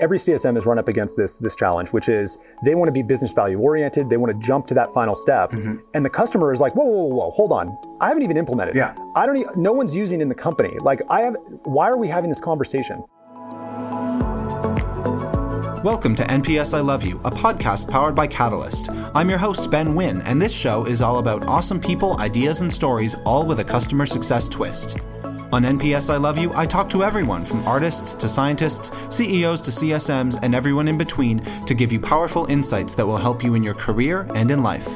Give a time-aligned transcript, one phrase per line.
[0.00, 3.02] every CSM is run up against this this challenge, which is they want to be
[3.02, 4.08] business value oriented.
[4.10, 5.76] They want to jump to that final step, mm-hmm.
[5.94, 8.74] and the customer is like, whoa, whoa, whoa, hold on, I haven't even implemented.
[8.74, 9.36] Yeah, I don't.
[9.36, 10.76] Even, no one's using in the company.
[10.80, 11.36] Like I have.
[11.64, 13.04] Why are we having this conversation?
[15.82, 18.90] Welcome to NPS I Love You, a podcast powered by Catalyst.
[19.14, 22.70] I'm your host, Ben Wynn, and this show is all about awesome people, ideas, and
[22.70, 24.98] stories, all with a customer success twist.
[25.52, 29.72] On NPS I Love You, I talk to everyone from artists to scientists, CEOs to
[29.72, 33.64] CSMs, and everyone in between to give you powerful insights that will help you in
[33.64, 34.86] your career and in life.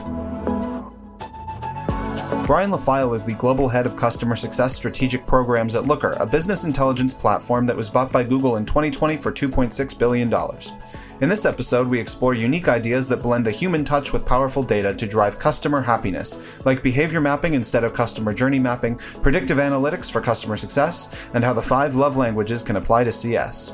[2.47, 6.63] Brian LaFaye is the global head of customer success strategic programs at Looker, a business
[6.63, 10.31] intelligence platform that was bought by Google in 2020 for $2.6 billion.
[11.25, 14.93] In this episode, we explore unique ideas that blend the human touch with powerful data
[14.93, 20.21] to drive customer happiness, like behavior mapping instead of customer journey mapping, predictive analytics for
[20.21, 23.73] customer success, and how the five love languages can apply to CS.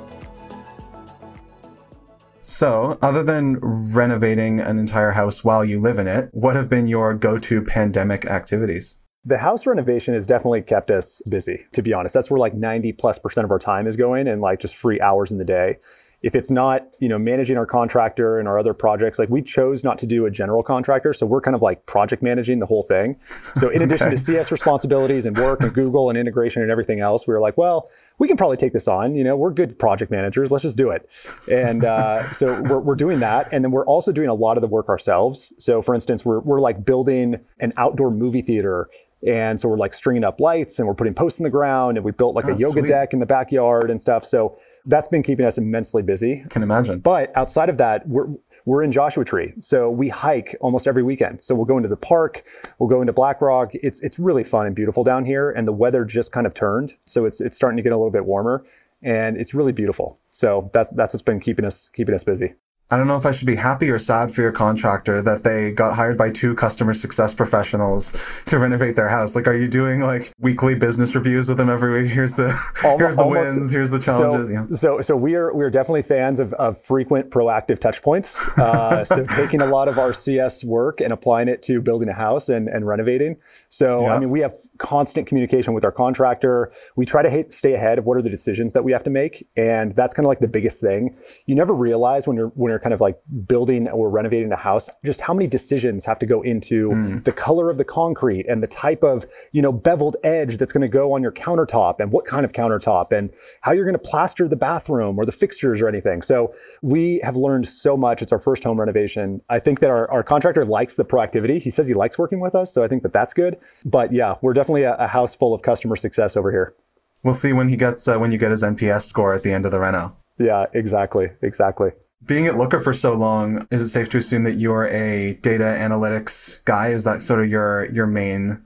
[2.40, 6.87] So, other than renovating an entire house while you live in it, what have been
[6.87, 8.96] your go to pandemic activities?
[9.24, 12.14] The house renovation has definitely kept us busy, to be honest.
[12.14, 15.01] That's where like 90 plus percent of our time is going and like just free
[15.01, 15.79] hours in the day
[16.23, 19.82] if it's not you know managing our contractor and our other projects like we chose
[19.82, 22.82] not to do a general contractor so we're kind of like project managing the whole
[22.82, 23.16] thing.
[23.59, 27.26] So in addition to cs responsibilities and work and google and integration and everything else
[27.26, 30.10] we were like well we can probably take this on you know we're good project
[30.10, 31.09] managers let's just do it.
[31.51, 34.60] And uh, so we're, we're doing that and then we're also doing a lot of
[34.60, 35.52] the work ourselves.
[35.59, 38.88] So for instance we're, we're like building an outdoor movie theater
[39.26, 42.04] and so we're like stringing up lights and we're putting posts in the ground and
[42.04, 42.88] we built like oh, a yoga suite.
[42.88, 44.24] deck in the backyard and stuff.
[44.24, 46.45] So that's been keeping us immensely busy.
[46.50, 47.00] Can imagine.
[47.00, 48.28] But outside of that, we're
[48.66, 51.42] we're in Joshua Tree, so we hike almost every weekend.
[51.42, 52.45] So we'll go into the park,
[52.78, 53.73] we'll go into Black Rock.
[53.74, 56.95] It's it's really fun and beautiful down here, and the weather just kind of turned,
[57.06, 58.64] so it's it's starting to get a little bit warmer,
[59.02, 60.18] and it's really beautiful.
[60.30, 62.54] So that's that's what's been keeping us keeping us busy.
[62.93, 65.71] I don't know if I should be happy or sad for your contractor that they
[65.71, 68.12] got hired by two customer success professionals
[68.47, 69.37] to renovate their house.
[69.37, 72.10] Like, are you doing like weekly business reviews with them every week?
[72.20, 72.48] Here's the
[72.82, 74.48] almost, here's the wins, here's the challenges.
[74.48, 74.76] So, yeah.
[74.76, 78.37] so, so we are we are definitely fans of, of frequent proactive touch points.
[78.59, 82.12] Uh, so taking a lot of our CS work and applying it to building a
[82.12, 83.37] house and, and renovating.
[83.69, 84.14] So yeah.
[84.14, 86.72] I mean, we have constant communication with our contractor.
[86.97, 89.10] We try to hate, stay ahead of what are the decisions that we have to
[89.10, 91.16] make, and that's kind of like the biggest thing.
[91.47, 94.88] You never realize when you're when you're kind of like building or renovating a house,
[95.04, 97.24] just how many decisions have to go into mm.
[97.24, 100.82] the color of the concrete and the type of, you know, beveled edge that's going
[100.82, 103.30] to go on your countertop and what kind of countertop and
[103.60, 106.22] how you're going to plaster the bathroom or the fixtures or anything.
[106.22, 108.22] So we have learned so much.
[108.22, 109.40] It's our first home renovation.
[109.48, 111.60] I think that our, our contractor likes the proactivity.
[111.60, 112.72] He says he likes working with us.
[112.72, 113.58] So I think that that's good.
[113.84, 116.74] But yeah, we're definitely a, a house full of customer success over here.
[117.22, 119.66] We'll see when he gets, uh, when you get his NPS score at the end
[119.66, 120.16] of the reno.
[120.38, 121.30] Yeah, exactly.
[121.42, 121.90] Exactly.
[122.25, 125.64] Being at Looker for so long, is it safe to assume that you're a data
[125.64, 126.88] analytics guy?
[126.88, 128.62] Is that sort of your your main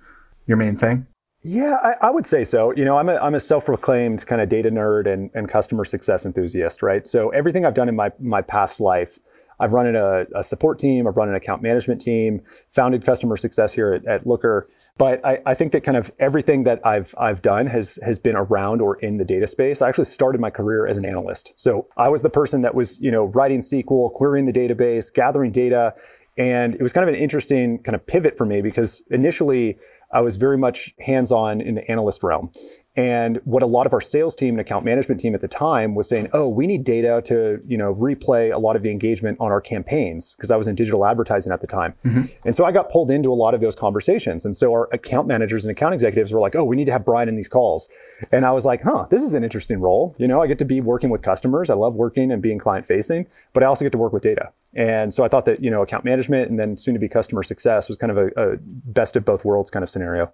[0.47, 1.07] your main thing?
[1.47, 2.73] Yeah, I, I, would say so.
[2.75, 6.25] You know, I'm a I'm a self-proclaimed kind of data nerd and, and customer success
[6.25, 7.07] enthusiast, right?
[7.07, 9.19] So everything I've done in my my past life,
[9.61, 12.41] I've run in a, a support team, I've run an account management team,
[12.71, 14.69] founded customer success here at, at Looker.
[14.97, 18.37] But I, I, think that kind of everything that I've I've done has has been
[18.37, 19.83] around or in the data space.
[19.83, 21.53] I actually started my career as an analyst.
[21.57, 25.51] So I was the person that was, you know, writing SQL, querying the database, gathering
[25.51, 25.95] data.
[26.39, 29.79] And it was kind of an interesting kind of pivot for me because initially
[30.13, 32.53] I was very much hands-on in the analyst realm.
[32.97, 35.97] And what a lot of our sales team and account management team at the time
[35.97, 39.39] was saying, oh, we need data to, you know, replay a lot of the engagement
[39.41, 41.95] on our campaigns because I was in digital advertising at the time.
[42.05, 42.27] Mm-hmm.
[42.45, 44.45] And so I got pulled into a lot of those conversations.
[44.45, 47.05] And so our account managers and account executives were like, oh, we need to have
[47.05, 47.89] Brian in these calls.
[48.31, 50.15] And I was like, huh, this is an interesting role.
[50.19, 51.71] You know, I get to be working with customers.
[51.71, 54.53] I love working and being client facing, but I also get to work with data.
[54.77, 57.43] And so I thought that, you know, account management and then soon to be customer
[57.43, 60.33] success was kind of a, a best of both worlds kind of scenario.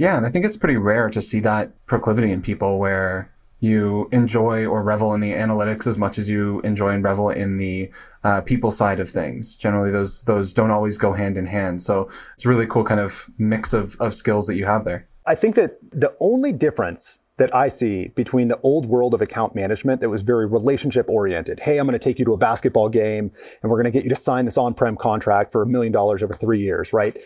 [0.00, 4.08] Yeah, and I think it's pretty rare to see that proclivity in people where you
[4.12, 7.90] enjoy or revel in the analytics as much as you enjoy and revel in the
[8.24, 9.56] uh, people side of things.
[9.56, 11.82] Generally, those those don't always go hand in hand.
[11.82, 15.06] So it's a really cool kind of mix of, of skills that you have there.
[15.26, 19.54] I think that the only difference that I see between the old world of account
[19.54, 21.60] management that was very relationship oriented.
[21.60, 23.30] Hey, I'm going to take you to a basketball game
[23.62, 25.92] and we're going to get you to sign this on prem contract for a million
[25.92, 27.18] dollars over three years, right?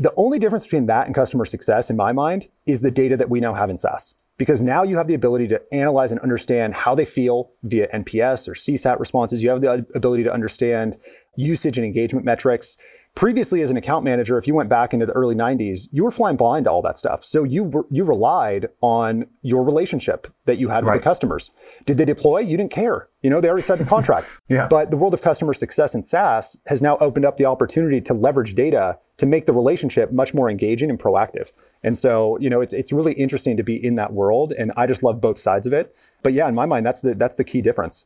[0.00, 3.28] The only difference between that and customer success, in my mind, is the data that
[3.28, 4.14] we now have in SaaS.
[4.36, 8.46] Because now you have the ability to analyze and understand how they feel via NPS
[8.46, 9.42] or CSAT responses.
[9.42, 10.96] You have the ability to understand
[11.34, 12.76] usage and engagement metrics,
[13.18, 16.10] previously as an account manager, if you went back into the early 90s, you were
[16.12, 17.24] flying blind to all that stuff.
[17.24, 21.50] So you you relied on your relationship that you had with the customers.
[21.84, 22.38] Did they deploy?
[22.38, 23.08] You didn't care.
[23.22, 24.28] You know, they already signed the contract.
[24.48, 24.68] yeah.
[24.68, 28.14] But the world of customer success and SaaS has now opened up the opportunity to
[28.14, 31.48] leverage data to make the relationship much more engaging and proactive.
[31.82, 34.86] And so, you know, it's it's really interesting to be in that world and I
[34.86, 35.92] just love both sides of it.
[36.22, 38.04] But yeah, in my mind that's the that's the key difference.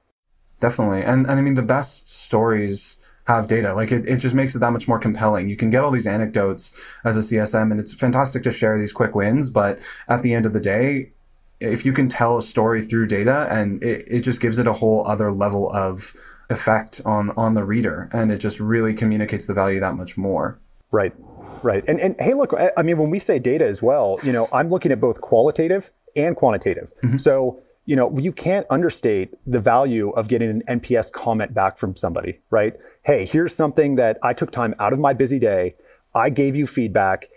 [0.58, 1.02] Definitely.
[1.02, 2.96] And and I mean the best stories
[3.34, 3.75] have data.
[3.75, 5.49] Like it, it just makes it that much more compelling.
[5.49, 6.73] You can get all these anecdotes
[7.05, 10.46] as a CSM and it's fantastic to share these quick wins, but at the end
[10.46, 11.12] of the day,
[11.61, 14.73] if you can tell a story through data and it, it just gives it a
[14.73, 16.14] whole other level of
[16.50, 20.58] effect on on the reader and it just really communicates the value that much more.
[20.90, 21.14] Right.
[21.62, 21.84] Right.
[21.87, 24.69] And and hey look, I mean when we say data as well, you know, I'm
[24.69, 26.90] looking at both qualitative and quantitative.
[27.02, 27.19] Mm-hmm.
[27.19, 31.96] So you know, you can't understate the value of getting an NPS comment back from
[31.96, 32.75] somebody, right?
[33.02, 35.75] Hey, here's something that I took time out of my busy day.
[36.14, 37.29] I gave you feedback.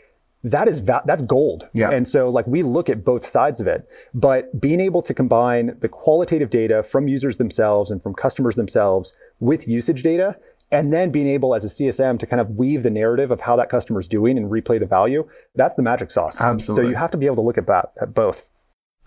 [0.44, 1.68] That is va- that's gold.
[1.74, 1.90] Yeah.
[1.90, 5.78] And so like we look at both sides of it, but being able to combine
[5.80, 10.36] the qualitative data from users themselves and from customers themselves with usage data
[10.72, 13.56] and then being able as a CSM to kind of weave the narrative of how
[13.56, 16.40] that customer is doing and replay the value, that's the magic sauce.
[16.40, 16.86] Absolutely.
[16.86, 18.44] So you have to be able to look at that at both.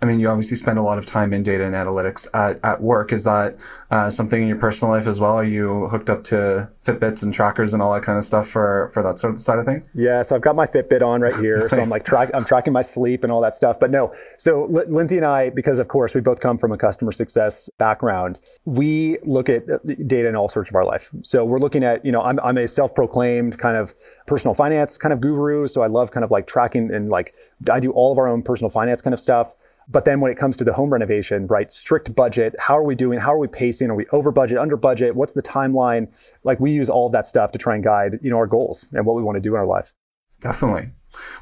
[0.01, 2.81] I mean, you obviously spend a lot of time in data and analytics at, at
[2.81, 3.13] work.
[3.13, 3.57] Is that
[3.91, 5.33] uh, something in your personal life as well?
[5.33, 8.93] Are you hooked up to Fitbits and trackers and all that kind of stuff for,
[8.95, 9.91] for that sort of side of things?
[9.95, 11.63] Yeah, so I've got my Fitbit on right here.
[11.63, 11.71] nice.
[11.79, 13.79] So I'm like track, I'm tracking my sleep and all that stuff.
[13.81, 16.79] But no, so L- Lindsay and I, because of course we both come from a
[16.79, 19.65] customer success background, we look at
[20.07, 21.11] data in all sorts of our life.
[21.23, 23.95] So we're looking at, you know, I'm, I'm a self-proclaimed kind of
[24.27, 25.69] personal finance kind of guru.
[25.69, 27.35] So I love kind of like tracking and like
[27.71, 29.55] I do all of our own personal finance kind of stuff.
[29.91, 32.95] But then when it comes to the home renovation, right, strict budget, how are we
[32.95, 33.19] doing?
[33.19, 33.91] How are we pacing?
[33.91, 35.15] Are we over budget, under budget?
[35.17, 36.09] What's the timeline?
[36.45, 38.87] Like we use all of that stuff to try and guide, you know, our goals
[38.93, 39.95] and what we want to do in our life.
[40.41, 40.91] Definitely.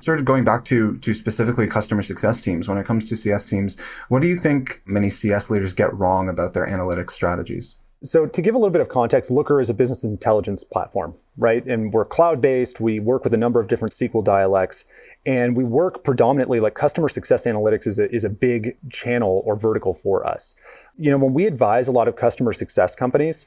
[0.01, 3.45] Sort of going back to to specifically customer success teams, when it comes to CS
[3.45, 3.77] teams,
[4.09, 7.75] what do you think many CS leaders get wrong about their analytics strategies?
[8.05, 11.67] So to give a little bit of context, Looker is a business intelligence platform, right?
[11.67, 12.79] And we're cloud-based.
[12.79, 14.85] We work with a number of different SQL dialects,
[15.27, 19.57] and we work predominantly like customer success analytics is a, is a big channel or
[19.57, 20.55] vertical for us.
[20.97, 23.45] You know, when we advise a lot of customer success companies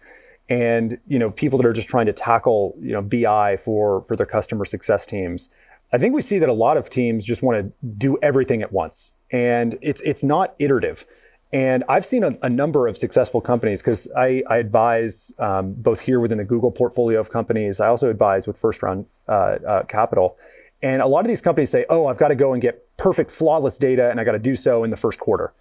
[0.50, 4.18] and, you know, people that are just trying to tackle, you know, BI for for
[4.18, 5.50] their customer success teams,
[5.92, 8.74] I think we see that a lot of teams just want to do everything at
[8.74, 9.14] once.
[9.32, 11.06] And it's it's not iterative.
[11.52, 16.00] And I've seen a, a number of successful companies because I, I, advise um, both
[16.00, 17.80] here within the Google portfolio of companies.
[17.80, 20.38] I also advise with first round uh, uh, capital.
[20.82, 23.32] And a lot of these companies say, oh, I've got to go and get perfect,
[23.32, 25.54] flawless data, and I got to do so in the first quarter.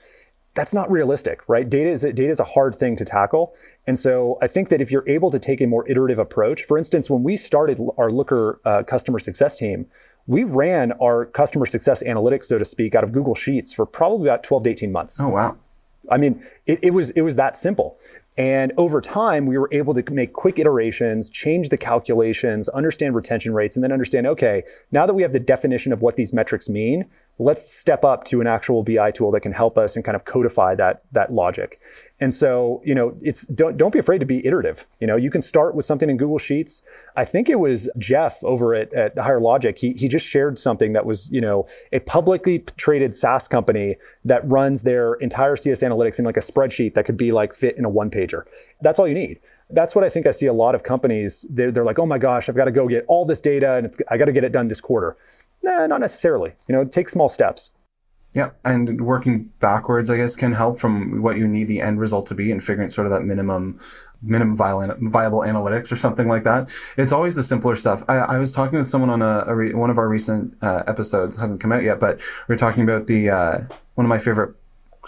[0.54, 1.68] That's not realistic, right?
[1.68, 3.54] Data is, data is a hard thing to tackle.
[3.86, 6.78] And so I think that if you're able to take a more iterative approach, for
[6.78, 9.86] instance, when we started our Looker uh, customer success team,
[10.26, 14.28] we ran our customer success analytics, so to speak, out of Google Sheets for probably
[14.28, 15.16] about 12 to 18 months.
[15.18, 15.56] Oh, wow.
[16.10, 17.98] I mean, it, it was it was that simple.
[18.38, 23.52] And over time, we were able to make quick iterations, change the calculations, understand retention
[23.52, 24.62] rates, and then understand, okay,
[24.93, 27.05] now that we have the definition of what these metrics mean,
[27.38, 30.25] let's step up to an actual BI tool that can help us and kind of
[30.25, 31.81] codify that that logic.
[32.20, 34.87] And so, you know, it's don't don't be afraid to be iterative.
[35.00, 36.82] You know, you can start with something in Google Sheets.
[37.17, 39.79] I think it was Jeff over at, at Higher Logic.
[39.79, 44.49] He he just shared something that was, you know, a publicly traded SaaS company that
[44.49, 47.85] runs their entire CS analytics in like a spreadsheet that could be like fit in
[47.85, 48.44] a one pager.
[48.81, 49.38] That's all you need
[49.70, 51.45] that's what I think I see a lot of companies.
[51.49, 53.95] They're, they're like, oh my gosh, I've got to go get all this data and
[54.11, 55.16] I got to get it done this quarter.
[55.62, 56.52] Nah, not necessarily.
[56.68, 57.70] You know, take small steps.
[58.34, 62.26] Yeah, and working backwards, I guess, can help from what you need the end result
[62.28, 63.80] to be and figuring sort of that minimum
[64.20, 66.68] minimum viable analytics or something like that.
[66.96, 68.02] It's always the simpler stuff.
[68.08, 70.82] I, I was talking with someone on a, a re, one of our recent uh,
[70.86, 73.60] episodes, hasn't come out yet, but we are talking about the uh,
[73.94, 74.54] one of my favorite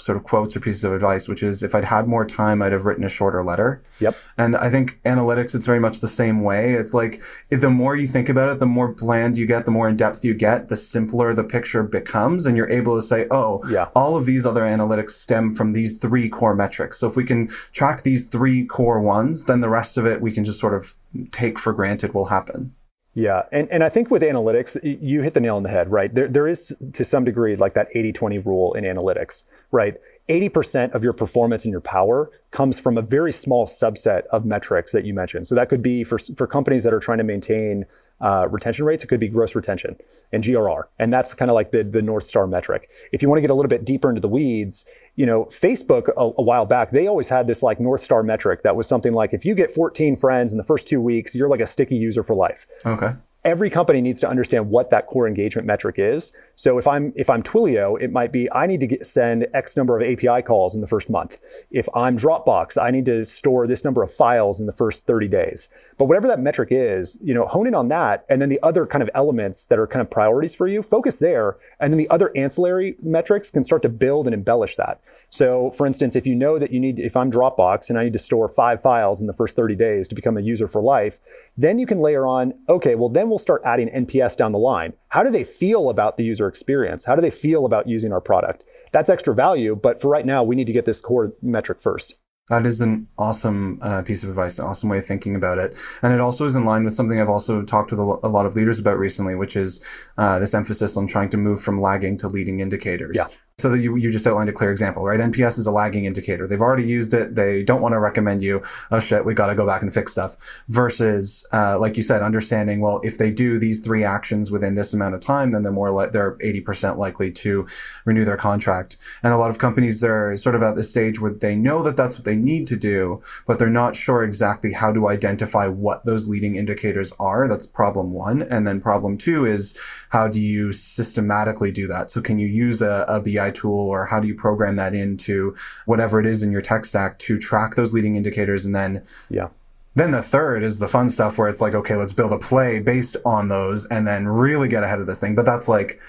[0.00, 2.72] sort of quotes or pieces of advice, which is if I'd had more time, I'd
[2.72, 3.82] have written a shorter letter.
[3.98, 4.16] Yep.
[4.38, 6.74] And I think analytics, it's very much the same way.
[6.74, 9.88] It's like the more you think about it, the more bland you get, the more
[9.88, 12.46] in depth you get, the simpler the picture becomes.
[12.46, 13.88] And you're able to say, oh, yeah.
[13.94, 16.98] all of these other analytics stem from these three core metrics.
[16.98, 20.32] So if we can track these three core ones, then the rest of it we
[20.32, 20.96] can just sort of
[21.32, 22.74] take for granted will happen.
[23.12, 26.14] Yeah, and, and I think with analytics, you hit the nail on the head, right?
[26.14, 29.96] There, there is to some degree like that 80 20 rule in analytics, right?
[30.28, 34.92] 80% of your performance and your power comes from a very small subset of metrics
[34.92, 35.48] that you mentioned.
[35.48, 37.84] So that could be for, for companies that are trying to maintain
[38.20, 39.96] uh, retention rates, it could be gross retention
[40.30, 40.84] and GRR.
[40.98, 42.90] And that's kind of like the, the North Star metric.
[43.12, 44.84] If you want to get a little bit deeper into the weeds,
[45.20, 48.62] you know, Facebook a, a, while back, they always had this like North Star metric
[48.62, 51.50] that was something like if you get 14 friends in the first two weeks, you're
[51.50, 52.66] like a sticky user for life.
[52.86, 53.12] Okay
[53.44, 56.32] every company needs to understand what that core engagement metric is.
[56.60, 59.78] So if I'm if I'm Twilio, it might be I need to get, send X
[59.78, 61.38] number of API calls in the first month.
[61.70, 65.26] If I'm Dropbox, I need to store this number of files in the first 30
[65.28, 65.68] days.
[65.96, 68.84] But whatever that metric is, you know, hone in on that, and then the other
[68.84, 72.10] kind of elements that are kind of priorities for you, focus there, and then the
[72.10, 75.00] other ancillary metrics can start to build and embellish that.
[75.30, 78.12] So, for instance, if you know that you need, if I'm Dropbox and I need
[78.14, 81.20] to store five files in the first 30 days to become a user for life,
[81.56, 84.92] then you can layer on, okay, well, then we'll start adding NPS down the line.
[85.08, 87.04] How do they feel about the user experience?
[87.04, 88.64] How do they feel about using our product?
[88.92, 92.14] That's extra value, but for right now, we need to get this core metric first.
[92.50, 95.76] That is an awesome uh, piece of advice, an awesome way of thinking about it.
[96.02, 98.44] And it also is in line with something I've also talked with a, a lot
[98.44, 99.80] of leaders about recently, which is
[100.20, 103.16] uh, this emphasis on trying to move from lagging to leading indicators.
[103.16, 103.28] Yeah.
[103.58, 105.20] So that you, you just outlined a clear example, right?
[105.20, 106.46] NPS is a lagging indicator.
[106.46, 107.34] They've already used it.
[107.34, 108.62] They don't want to recommend you.
[108.90, 110.38] Oh shit, we got to go back and fix stuff.
[110.68, 114.94] Versus, uh, like you said, understanding, well, if they do these three actions within this
[114.94, 117.66] amount of time, then they're more like, they're 80% likely to
[118.06, 118.96] renew their contract.
[119.22, 121.96] And a lot of companies, they're sort of at the stage where they know that
[121.96, 126.04] that's what they need to do, but they're not sure exactly how to identify what
[126.04, 127.46] those leading indicators are.
[127.46, 128.42] That's problem one.
[128.42, 129.76] And then problem two is,
[130.10, 132.10] how do you systematically do that?
[132.10, 135.54] So can you use a, a BI tool or how do you program that into
[135.86, 138.64] whatever it is in your tech stack to track those leading indicators?
[138.64, 139.48] And then yeah.
[139.94, 142.80] then the third is the fun stuff where it's like okay let's build a play
[142.80, 145.36] based on those and then really get ahead of this thing.
[145.36, 146.00] But that's like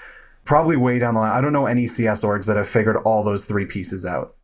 [0.44, 1.30] probably way down the line.
[1.30, 4.34] I don't know any cs orgs that have figured all those three pieces out.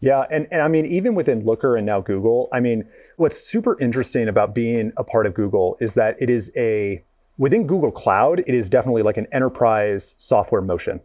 [0.00, 2.84] Yeah and, and i mean even within looker and now google i mean
[3.16, 7.02] what's super interesting about being a part of google is that it is a
[7.38, 11.00] within google cloud it is definitely like an enterprise software motion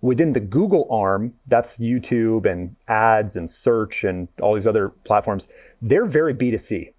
[0.00, 5.48] Within the Google arm, that's YouTube and ads and search and all these other platforms,
[5.82, 6.92] they're very B2C.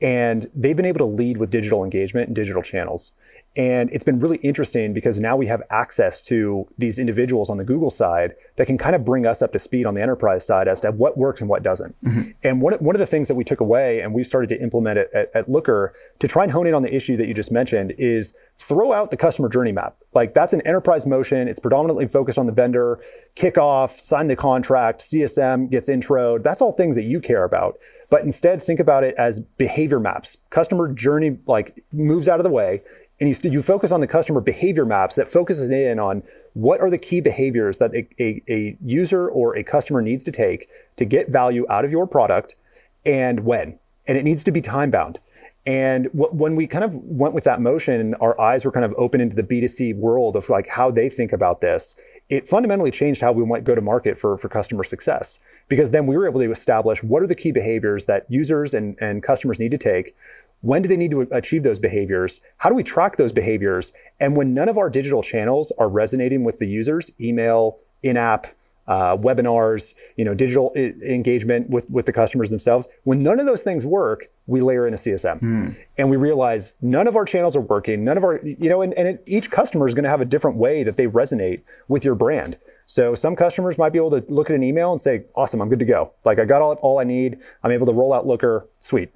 [0.00, 3.12] And they've been able to lead with digital engagement and digital channels.
[3.56, 7.64] And it's been really interesting because now we have access to these individuals on the
[7.64, 10.68] Google side that can kind of bring us up to speed on the enterprise side
[10.68, 11.98] as to what works and what doesn't.
[12.02, 12.30] Mm-hmm.
[12.42, 14.98] And one, one of the things that we took away and we've started to implement
[14.98, 17.50] it at, at Looker to try and hone in on the issue that you just
[17.50, 19.96] mentioned is throw out the customer journey map.
[20.12, 21.48] Like that's an enterprise motion.
[21.48, 23.00] It's predominantly focused on the vendor,
[23.36, 26.42] kickoff, sign the contract, CSM gets introed.
[26.42, 27.78] That's all things that you care about.
[28.08, 30.36] But instead, think about it as behavior maps.
[30.50, 32.82] Customer journey like moves out of the way
[33.20, 36.22] and you, you focus on the customer behavior maps that focuses in on
[36.54, 40.32] what are the key behaviors that a, a, a, user or a customer needs to
[40.32, 42.56] take to get value out of your product
[43.04, 43.78] and when.
[44.06, 45.18] And it needs to be time bound.
[45.64, 49.20] And when we kind of went with that motion our eyes were kind of open
[49.20, 51.96] into the b2c world of like how they think about this
[52.28, 55.38] it fundamentally changed how we might go to market for, for customer success.
[55.68, 58.96] Because then we were able to establish what are the key behaviors that users and,
[59.00, 60.16] and customers need to take
[60.60, 62.40] when do they need to achieve those behaviors?
[62.56, 63.92] How do we track those behaviors?
[64.18, 68.48] And when none of our digital channels are resonating with the users, email, in-app,
[68.88, 72.86] uh, webinars, you know, digital I- engagement with, with the customers themselves.
[73.04, 75.76] When none of those things work, we layer in a CSM, mm.
[75.98, 78.04] and we realize none of our channels are working.
[78.04, 80.24] None of our, you know, and, and it, each customer is going to have a
[80.24, 82.56] different way that they resonate with your brand.
[82.86, 85.68] So some customers might be able to look at an email and say, "Awesome, I'm
[85.68, 86.12] good to go.
[86.24, 87.40] Like I got all, all I need.
[87.64, 88.68] I'm able to roll out Looker.
[88.78, 89.12] Sweet."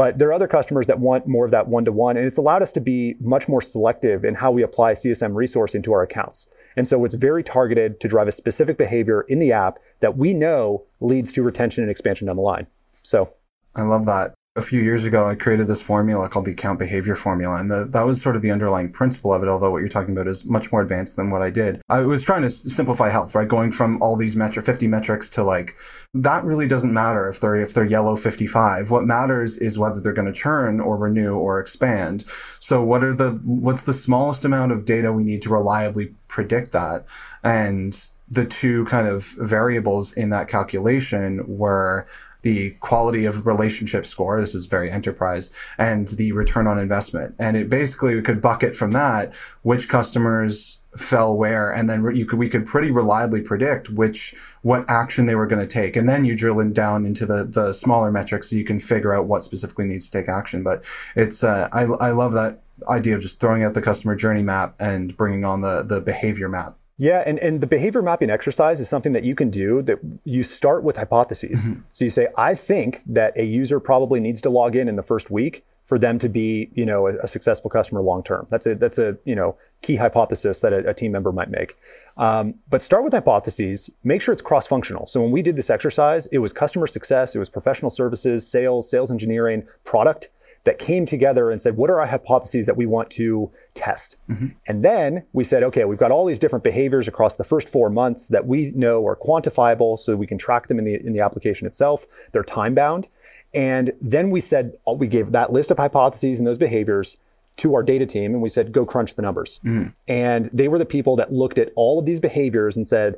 [0.00, 2.16] But there are other customers that want more of that one to one.
[2.16, 5.84] And it's allowed us to be much more selective in how we apply CSM resourcing
[5.84, 6.48] to our accounts.
[6.74, 10.32] And so it's very targeted to drive a specific behavior in the app that we
[10.32, 12.66] know leads to retention and expansion down the line.
[13.02, 13.28] So
[13.74, 17.14] I love that a few years ago, I created this formula called the account behavior
[17.14, 17.60] formula.
[17.60, 20.12] And the, that was sort of the underlying principle of it, although what you're talking
[20.12, 21.80] about is much more advanced than what I did.
[21.88, 23.46] I was trying to simplify health, right?
[23.46, 25.76] Going from all these metric, 50 metrics to like,
[26.14, 28.90] that really doesn't matter if they're, if they're yellow 55.
[28.90, 32.24] What matters is whether they're going to churn or renew or expand.
[32.58, 36.72] So what are the, what's the smallest amount of data we need to reliably predict
[36.72, 37.04] that?
[37.44, 37.96] And
[38.28, 42.08] the two kind of variables in that calculation were
[42.42, 44.40] the quality of relationship score.
[44.40, 47.34] This is very enterprise and the return on investment.
[47.38, 49.32] And it basically we could bucket from that
[49.62, 54.84] which customers fell where, and then you could we could pretty reliably predict which what
[54.88, 57.72] action they were going to take, and then you drill in down into the the
[57.72, 60.62] smaller metrics so you can figure out what specifically needs to take action.
[60.62, 64.42] But it's uh, I I love that idea of just throwing out the customer journey
[64.42, 66.76] map and bringing on the the behavior map.
[67.00, 70.42] Yeah, and, and the behavior mapping exercise is something that you can do that you
[70.42, 71.58] start with hypotheses.
[71.58, 71.80] Mm-hmm.
[71.94, 75.02] So you say, I think that a user probably needs to log in in the
[75.02, 78.46] first week for them to be, you know, a, a successful customer long term.
[78.50, 81.78] That's a that's a you know key hypothesis that a, a team member might make.
[82.18, 83.88] Um, but start with hypotheses.
[84.04, 85.06] Make sure it's cross functional.
[85.06, 88.90] So when we did this exercise, it was customer success, it was professional services, sales,
[88.90, 90.28] sales engineering, product
[90.64, 94.16] that came together and said, what are our hypotheses that we want to test?
[94.28, 94.48] Mm-hmm.
[94.66, 97.88] And then we said, okay, we've got all these different behaviors across the first four
[97.88, 101.20] months that we know are quantifiable so we can track them in the, in the
[101.20, 102.06] application itself.
[102.32, 103.08] They're time bound.
[103.54, 107.16] And then we said, uh, we gave that list of hypotheses and those behaviors
[107.56, 109.60] to our data team and we said, go crunch the numbers.
[109.64, 109.94] Mm.
[110.06, 113.16] And they were the people that looked at all of these behaviors and said,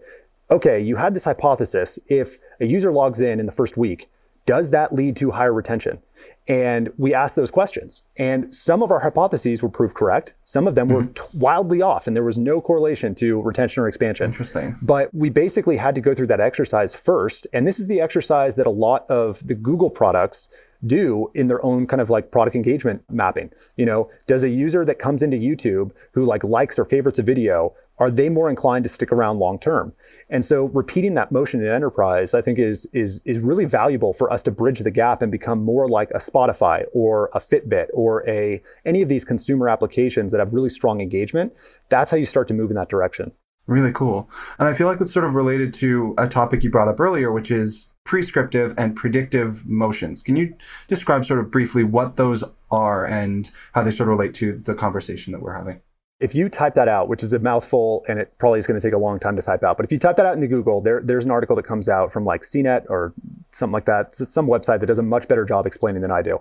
[0.51, 1.99] okay, you had this hypothesis.
[2.07, 4.09] If a user logs in in the first week,
[4.47, 5.99] does that lead to higher retention?
[6.49, 8.03] And we asked those questions.
[8.17, 10.35] And some of our hypotheses were proved correct.
[10.45, 10.97] Some of them mm-hmm.
[10.97, 14.27] were t- wildly off, and there was no correlation to retention or expansion.
[14.27, 14.77] Interesting.
[14.83, 17.47] But we basically had to go through that exercise first.
[17.53, 20.49] And this is the exercise that a lot of the Google products
[20.85, 23.51] do in their own kind of like product engagement mapping.
[23.77, 27.23] You know, does a user that comes into YouTube who like likes or favorites a
[27.23, 29.93] video, are they more inclined to stick around long term?
[30.33, 34.33] And so repeating that motion in enterprise, I think is is is really valuable for
[34.33, 38.27] us to bridge the gap and become more like a Spotify or a Fitbit or
[38.27, 41.53] a any of these consumer applications that have really strong engagement.
[41.91, 43.31] That's how you start to move in that direction.
[43.67, 44.29] Really cool.
[44.59, 47.31] And I feel like that's sort of related to a topic you brought up earlier,
[47.31, 50.23] which is prescriptive and predictive motions.
[50.23, 50.55] Can you
[50.89, 54.75] describe sort of briefly what those are and how they sort of relate to the
[54.75, 55.81] conversation that we're having?
[56.23, 58.87] If you type that out, which is a mouthful and it probably is going to
[58.87, 60.81] take a long time to type out, but if you type that out into Google,
[60.81, 63.13] there, there's an article that comes out from like CNET or
[63.51, 66.41] something like that, some website that does a much better job explaining than I do.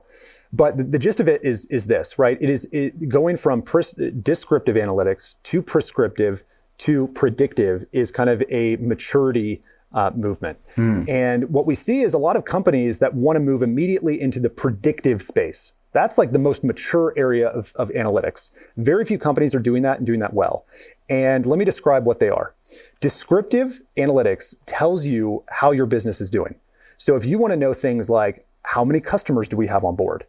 [0.53, 2.37] But the, the gist of it is, is this, right?
[2.39, 6.43] It is it, going from pres- descriptive analytics to prescriptive
[6.79, 10.57] to predictive is kind of a maturity uh, movement.
[10.75, 11.03] Hmm.
[11.07, 14.39] And what we see is a lot of companies that want to move immediately into
[14.39, 18.49] the predictive space, that's like the most mature area of, of analytics.
[18.77, 20.65] Very few companies are doing that and doing that well.
[21.09, 22.53] And let me describe what they are.
[23.01, 26.55] Descriptive analytics tells you how your business is doing.
[26.97, 29.95] So if you want to know things like how many customers do we have on
[29.95, 30.25] board?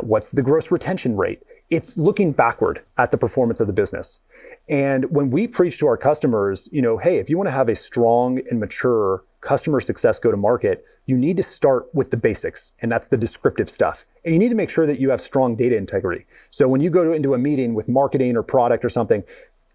[0.00, 1.42] What's the gross retention rate?
[1.70, 4.18] It's looking backward at the performance of the business.
[4.68, 7.68] And when we preach to our customers, you know, hey, if you want to have
[7.68, 12.16] a strong and mature customer success go to market, you need to start with the
[12.16, 14.06] basics, and that's the descriptive stuff.
[14.24, 16.26] And you need to make sure that you have strong data integrity.
[16.50, 19.22] So when you go to, into a meeting with marketing or product or something,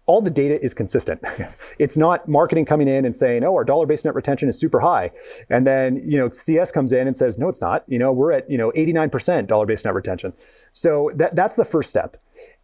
[0.06, 1.20] all the data is consistent.
[1.38, 1.72] Yes.
[1.78, 5.12] It's not marketing coming in and saying, "Oh, our dollar-based net retention is super high,"
[5.48, 7.84] and then you know CS comes in and says, "No, it's not.
[7.86, 10.32] You know, we're at you know 89% dollar-based net retention."
[10.72, 12.16] So that that's the first step.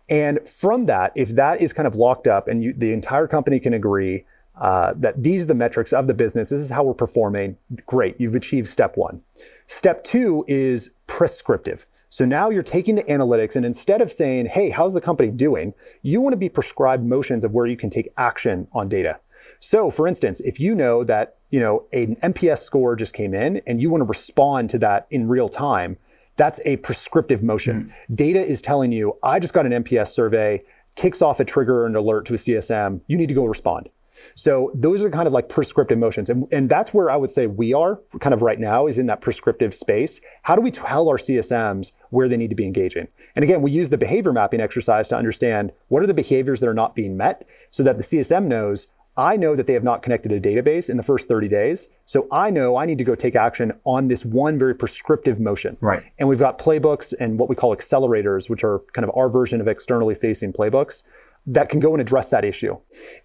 [0.08, 3.58] And from that, if that is kind of locked up and you, the entire company
[3.60, 4.24] can agree
[4.60, 6.48] uh, that these are the metrics of the business.
[6.48, 7.56] This is how we're performing.
[7.86, 9.22] Great, you've achieved step one.
[9.66, 11.86] Step two is prescriptive.
[12.08, 15.74] So now you're taking the analytics and instead of saying, hey, how's the company doing?
[16.02, 19.18] You want to be prescribed motions of where you can take action on data.
[19.60, 23.60] So for instance, if you know that, you know, an NPS score just came in
[23.66, 25.98] and you want to respond to that in real time,
[26.36, 27.92] that's a prescriptive motion.
[28.10, 28.16] Mm.
[28.16, 30.62] Data is telling you, I just got an NPS survey,
[30.94, 33.88] kicks off a trigger and alert to a CSM, you need to go respond.
[34.34, 36.30] So those are kind of like prescriptive motions.
[36.30, 39.06] And, and that's where I would say we are kind of right now is in
[39.06, 40.20] that prescriptive space.
[40.42, 43.08] How do we tell our CSMs where they need to be engaging?
[43.34, 46.68] And again, we use the behavior mapping exercise to understand what are the behaviors that
[46.68, 50.02] are not being met so that the CSM knows I know that they have not
[50.02, 51.88] connected a database in the first 30 days.
[52.04, 55.78] So I know I need to go take action on this one very prescriptive motion.
[55.80, 56.02] Right.
[56.18, 59.62] And we've got playbooks and what we call accelerators, which are kind of our version
[59.62, 61.02] of externally facing playbooks
[61.46, 62.76] that can go and address that issue.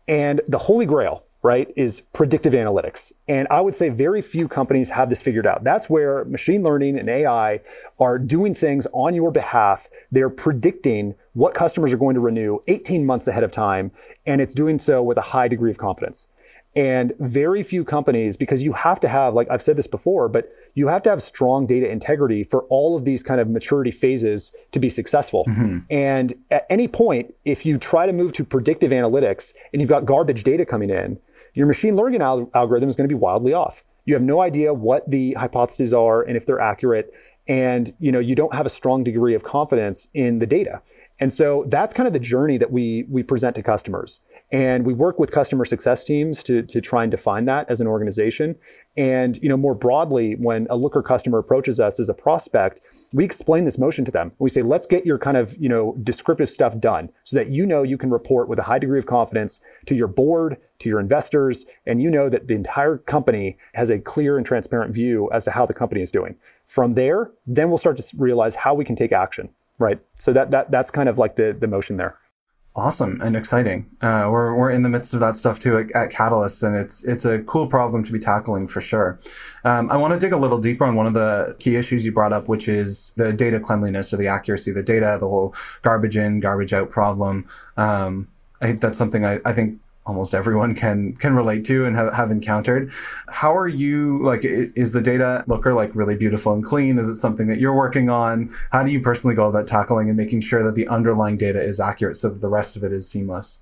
[0.08, 3.12] And the holy grail, right, is predictive analytics.
[3.28, 5.64] And I would say very few companies have this figured out.
[5.64, 7.62] That's where machine learning and AI
[8.00, 9.90] are doing things on your behalf.
[10.12, 13.92] They're predicting what customers are going to renew 18 months ahead of time,
[14.26, 16.28] and it's doing so with a high degree of confidence.
[16.74, 20.50] And very few companies, because you have to have, like I've said this before, but
[20.74, 24.52] you have to have strong data integrity for all of these kind of maturity phases
[24.72, 25.44] to be successful.
[25.50, 25.80] Mm-hmm.
[25.90, 30.06] And at any point, if you try to move to predictive analytics and you've got
[30.06, 31.20] garbage data coming in,
[31.54, 33.84] your machine learning al- algorithm is going to be wildly off.
[34.06, 37.14] You have no idea what the hypotheses are and if they're accurate.
[37.48, 40.82] And you know, you don't have a strong degree of confidence in the data.
[41.20, 44.22] And so that's kind of the journey that we we present to customers.
[44.52, 47.88] And we work with customer success teams to, to try and define that as an
[47.88, 48.56] organization.
[48.98, 52.82] And you know, more broadly, when a looker customer approaches us as a prospect,
[53.14, 54.34] we explain this motion to them.
[54.40, 57.66] We say, let's get your kind of you know descriptive stuff done so that you
[57.66, 61.00] know you can report with a high degree of confidence to your board, to your
[61.00, 65.46] investors, and you know that the entire company has a clear and transparent view as
[65.46, 66.36] to how the company is doing.
[66.66, 69.48] From there, then we'll start to realize how we can take action.
[69.80, 70.00] right?
[70.20, 72.18] So that that that's kind of like the the motion there.
[72.74, 73.90] Awesome and exciting.
[74.00, 77.04] Uh, we're we're in the midst of that stuff too at, at, Catalyst, and it's
[77.04, 79.20] it's a cool problem to be tackling for sure.
[79.66, 82.14] Um, I want to dig a little deeper on one of the key issues you
[82.14, 85.54] brought up, which is the data cleanliness or the accuracy of the data, the whole
[85.82, 87.46] garbage in, garbage out problem.
[87.76, 88.30] Um,
[88.62, 89.78] I think that's something I, I think
[90.12, 92.92] almost everyone can can relate to and have, have encountered.
[93.30, 97.00] How are you like is the data looker like really beautiful and clean?
[97.00, 98.54] Is it something that you're working on?
[98.72, 101.80] How do you personally go about tackling and making sure that the underlying data is
[101.80, 103.60] accurate so that the rest of it is seamless?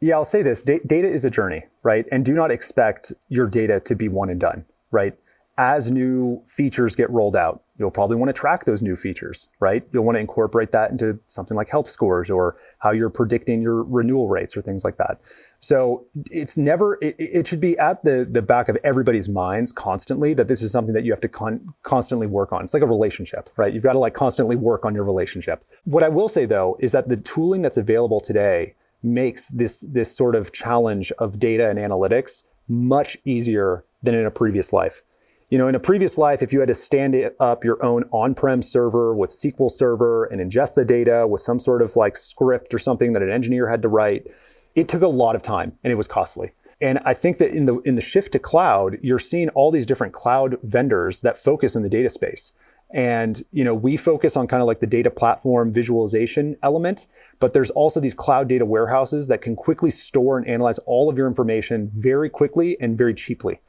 [0.00, 2.04] Yeah i'll say this data is a journey right?
[2.10, 5.16] And do not expect your data to be one and done right
[5.58, 9.86] as new features get rolled out you'll probably want to track those new features right
[9.92, 13.82] you'll want to incorporate that into something like health scores or how you're predicting your
[13.82, 15.20] renewal rates or things like that
[15.60, 20.34] so it's never, it, it, should be at the, the back of everybody's minds constantly
[20.34, 22.62] that this is something that you have to con- constantly work on.
[22.62, 23.72] It's like a relationship, right?
[23.72, 25.64] You've got to like constantly work on your relationship.
[25.84, 30.14] What I will say though is that the tooling that's available today makes this, this
[30.14, 35.02] sort of challenge of data and analytics much easier than in a previous life.
[35.48, 38.62] You know, in a previous life, if you had to stand up your own on-prem
[38.62, 42.80] server with SQL Server and ingest the data with some sort of like script or
[42.80, 44.26] something that an engineer had to write,
[44.74, 46.50] it took a lot of time and it was costly.
[46.80, 49.86] And I think that in the in the shift to cloud, you're seeing all these
[49.86, 52.50] different cloud vendors that focus in the data space.
[52.90, 57.06] And you know, we focus on kind of like the data platform visualization element,
[57.38, 61.16] but there's also these cloud data warehouses that can quickly store and analyze all of
[61.16, 63.60] your information very quickly and very cheaply.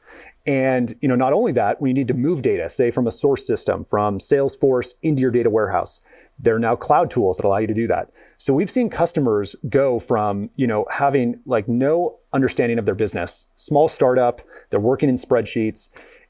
[0.46, 3.12] And you know, not only that, when you need to move data, say from a
[3.12, 6.00] source system from Salesforce into your data warehouse,
[6.38, 8.10] there are now cloud tools that allow you to do that.
[8.38, 13.46] So we've seen customers go from, you know, having like no understanding of their business,
[13.56, 14.40] small startup,
[14.70, 15.88] they're working in spreadsheets,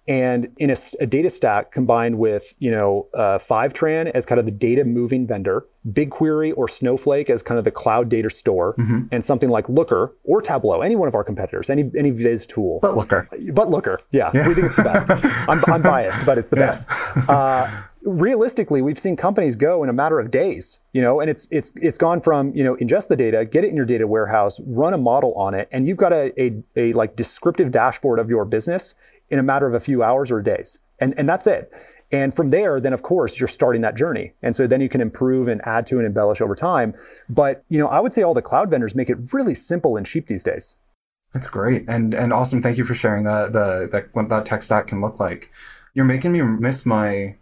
[0.09, 4.47] and in a, a, data stack combined with you know uh, Fivetran as kind of
[4.47, 9.03] the data moving vendor, BigQuery or Snowflake as kind of the cloud data store, mm-hmm.
[9.13, 12.79] and something like Looker or Tableau, any one of our competitors, any any Viz tool.
[12.81, 13.29] But Looker.
[13.53, 14.49] But Looker, yeah, yeah.
[14.49, 15.11] we think it's the best.
[15.49, 16.83] I'm, I'm biased, but it's the yeah.
[16.87, 17.29] best.
[17.29, 21.47] Uh, realistically, we've seen companies go in a matter of days, you know, and it's
[21.51, 24.59] it's it's gone from you know ingest the data, get it in your data warehouse,
[24.65, 28.31] run a model on it, and you've got a a, a like descriptive dashboard of
[28.31, 28.95] your business
[29.31, 30.79] in a matter of a few hours or days.
[30.99, 31.71] And, and that's it.
[32.11, 34.33] And from there, then of course you're starting that journey.
[34.43, 36.95] And so then you can improve and add to and embellish over time.
[37.29, 40.07] But you know, I would say all the cloud vendors make it really simple and
[40.07, 40.77] cheap these days.
[41.35, 41.85] That's great.
[41.89, 42.63] And and awesome.
[42.63, 45.51] Thank you for sharing the the that what that tech stack can look like.
[45.93, 47.37] You're making me miss my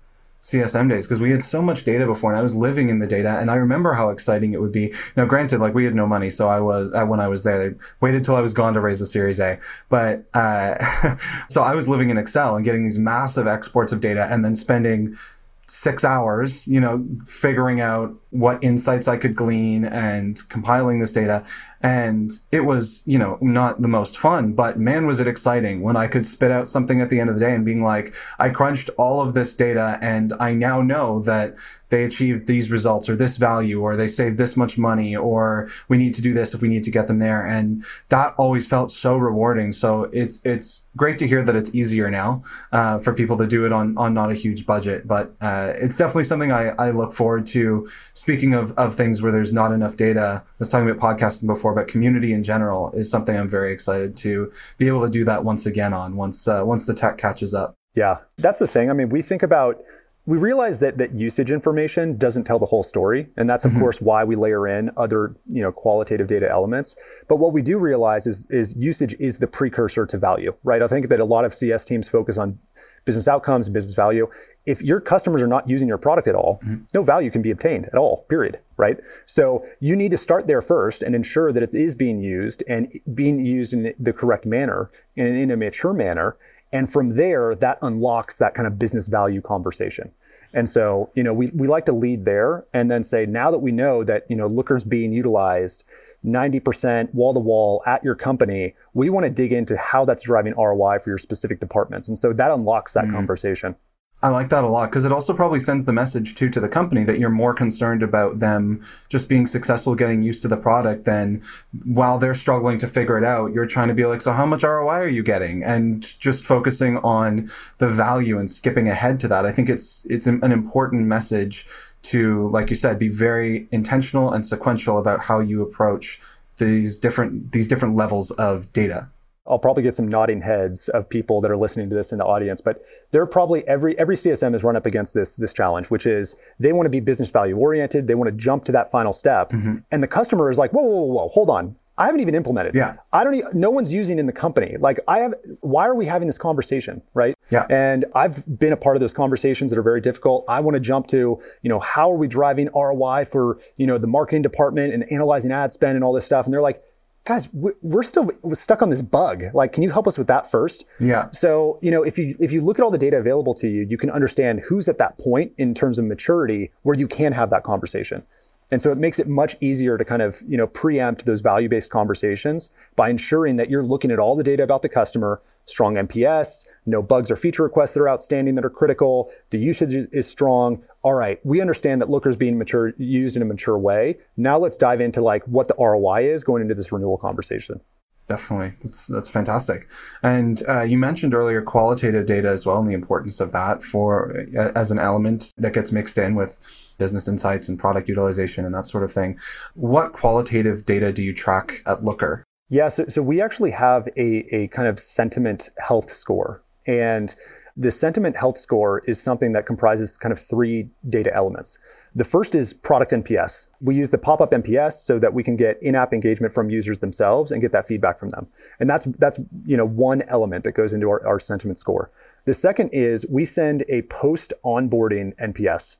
[0.47, 3.07] CSM days because we had so much data before and I was living in the
[3.07, 4.95] data and I remember how exciting it would be.
[5.17, 7.59] Now, granted, like we had no money, so I was uh, when I was there,
[7.59, 9.59] they waited till I was gone to raise the Series A.
[9.89, 11.17] But uh,
[11.51, 14.55] so I was living in Excel and getting these massive exports of data and then
[14.55, 15.19] spending
[15.67, 21.45] six hours, you know, figuring out what insights I could glean and compiling this data.
[21.83, 25.97] And it was, you know, not the most fun, but man, was it exciting when
[25.97, 28.49] I could spit out something at the end of the day and being like, I
[28.49, 31.55] crunched all of this data and I now know that
[31.89, 35.97] they achieved these results or this value or they saved this much money or we
[35.97, 37.47] need to do this if we need to get them there.
[37.47, 39.73] And that always felt so rewarding.
[39.73, 43.67] So it's it's great to hear that it's easier now uh, for people to do
[43.67, 45.07] it on on not a huge budget.
[45.07, 47.89] But uh, it's definitely something I, I look forward to.
[48.15, 51.75] Speaking of, of things where there's not enough data I was talking about podcasting before
[51.75, 55.45] but community in general is something I'm very excited to be able to do that
[55.45, 57.75] once again on once uh, once the tech catches up.
[57.95, 58.91] Yeah that's the thing.
[58.91, 59.83] I mean we think about
[60.27, 63.81] we realize that that usage information doesn't tell the whole story, and that's of mm-hmm.
[63.81, 66.97] course why we layer in other you know qualitative data elements.
[67.29, 70.83] But what we do realize is is usage is the precursor to value, right?
[70.83, 72.59] I think that a lot of CS teams focus on
[73.05, 74.29] business outcomes, business value.
[74.67, 76.83] If your customers are not using your product at all, mm-hmm.
[76.93, 78.27] no value can be obtained at all.
[78.29, 78.59] Period.
[78.77, 78.99] Right.
[79.27, 82.93] So you need to start there first and ensure that it is being used and
[83.15, 86.37] being used in the correct manner and in a mature manner
[86.73, 90.11] and from there, that unlocks that kind of business value conversation.
[90.53, 93.59] And so, you know, we, we like to lead there and then say, now that
[93.59, 95.85] we know that, you know, Looker's being utilized
[96.25, 100.55] 90% wall to wall at your company, we want to dig into how that's driving
[100.55, 102.09] ROI for your specific departments.
[102.09, 103.15] And so that unlocks that mm-hmm.
[103.15, 103.77] conversation.
[104.23, 106.69] I like that a lot because it also probably sends the message too to the
[106.69, 111.05] company that you're more concerned about them just being successful getting used to the product
[111.05, 111.43] than
[111.85, 114.63] while they're struggling to figure it out, you're trying to be like, so how much
[114.63, 115.63] ROI are you getting?
[115.63, 119.45] And just focusing on the value and skipping ahead to that.
[119.45, 121.67] I think it's it's an important message
[122.05, 126.21] to, like you said, be very intentional and sequential about how you approach
[126.57, 129.09] these different these different levels of data.
[129.49, 132.25] I'll probably get some nodding heads of people that are listening to this in the
[132.25, 136.07] audience, but they're probably every every CSM is run up against this this challenge, which
[136.07, 139.13] is they want to be business value oriented, they want to jump to that final
[139.13, 139.77] step, mm-hmm.
[139.91, 142.75] and the customer is like, whoa, whoa, whoa, whoa, hold on, I haven't even implemented.
[142.75, 142.79] It.
[142.79, 142.97] Yeah.
[143.13, 143.35] I don't.
[143.35, 144.77] Even, no one's using in the company.
[144.79, 145.35] Like I have.
[145.61, 147.35] Why are we having this conversation, right?
[147.51, 147.65] Yeah.
[147.71, 150.45] And I've been a part of those conversations that are very difficult.
[150.47, 153.97] I want to jump to, you know, how are we driving ROI for, you know,
[153.99, 156.45] the marketing department and analyzing ad spend and all this stuff.
[156.45, 156.83] And they're like,
[157.27, 159.45] guys, we're still stuck on this bug.
[159.53, 160.85] Like, can you help us with that first?
[161.01, 161.31] Yeah.
[161.33, 163.87] So, you know, if you if you look at all the data available to you,
[163.89, 167.51] you can understand who's at that point in terms of maturity where you can have
[167.51, 168.23] that conversation.
[168.71, 171.91] And so it makes it much easier to kind of, you know, preempt those value-based
[171.91, 176.65] conversations by ensuring that you're looking at all the data about the customer, strong NPS,
[176.87, 180.83] no bugs or feature requests that are outstanding that are critical, the usage is strong.
[181.03, 184.19] All right, we understand that Looker is being mature used in a mature way.
[184.37, 187.81] Now let's dive into like what the ROI is going into this renewal conversation.
[188.29, 189.89] Definitely, that's that's fantastic.
[190.25, 194.45] And uh, you mentioned earlier qualitative data as well, and the importance of that for
[194.59, 196.59] uh, as an element that gets mixed in with
[196.99, 199.39] business insights and product utilization and that sort of thing.
[199.75, 202.46] What qualitative data do you track at Looker?
[202.69, 206.63] Yeah, so, so we actually have a, a kind of sentiment health score.
[206.87, 207.33] And
[207.77, 211.79] the sentiment health score is something that comprises kind of three data elements.
[212.17, 213.67] The first is product NPS.
[213.81, 217.53] We use the pop-up NPS so that we can get in-app engagement from users themselves
[217.53, 218.47] and get that feedback from them.
[218.81, 222.11] And that's that's you know one element that goes into our, our sentiment score.
[222.47, 225.99] The second is we send a post onboarding NPS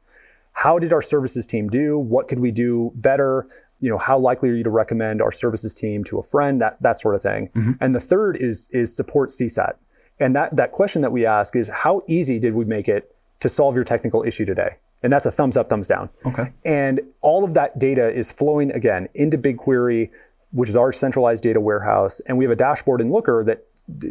[0.57, 1.99] how did our services team do?
[1.99, 3.47] What could we do better?
[3.81, 6.61] You know, how likely are you to recommend our services team to a friend?
[6.61, 7.51] That that sort of thing.
[7.55, 7.73] Mm-hmm.
[7.81, 9.75] And the third is is support CSAT.
[10.19, 13.49] And that that question that we ask is how easy did we make it to
[13.49, 14.77] solve your technical issue today?
[15.03, 16.11] And that's a thumbs up, thumbs down.
[16.25, 16.53] Okay.
[16.65, 20.11] And all of that data is flowing again into BigQuery,
[20.53, 22.21] which is our centralized data warehouse.
[22.27, 23.67] And we have a dashboard in Looker that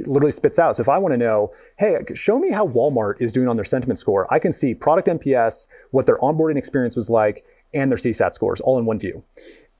[0.05, 0.77] literally spits out.
[0.77, 3.65] So if I want to know, hey, show me how Walmart is doing on their
[3.65, 7.43] sentiment score, I can see product NPS, what their onboarding experience was like,
[7.75, 9.23] and their CSAT scores all in one view.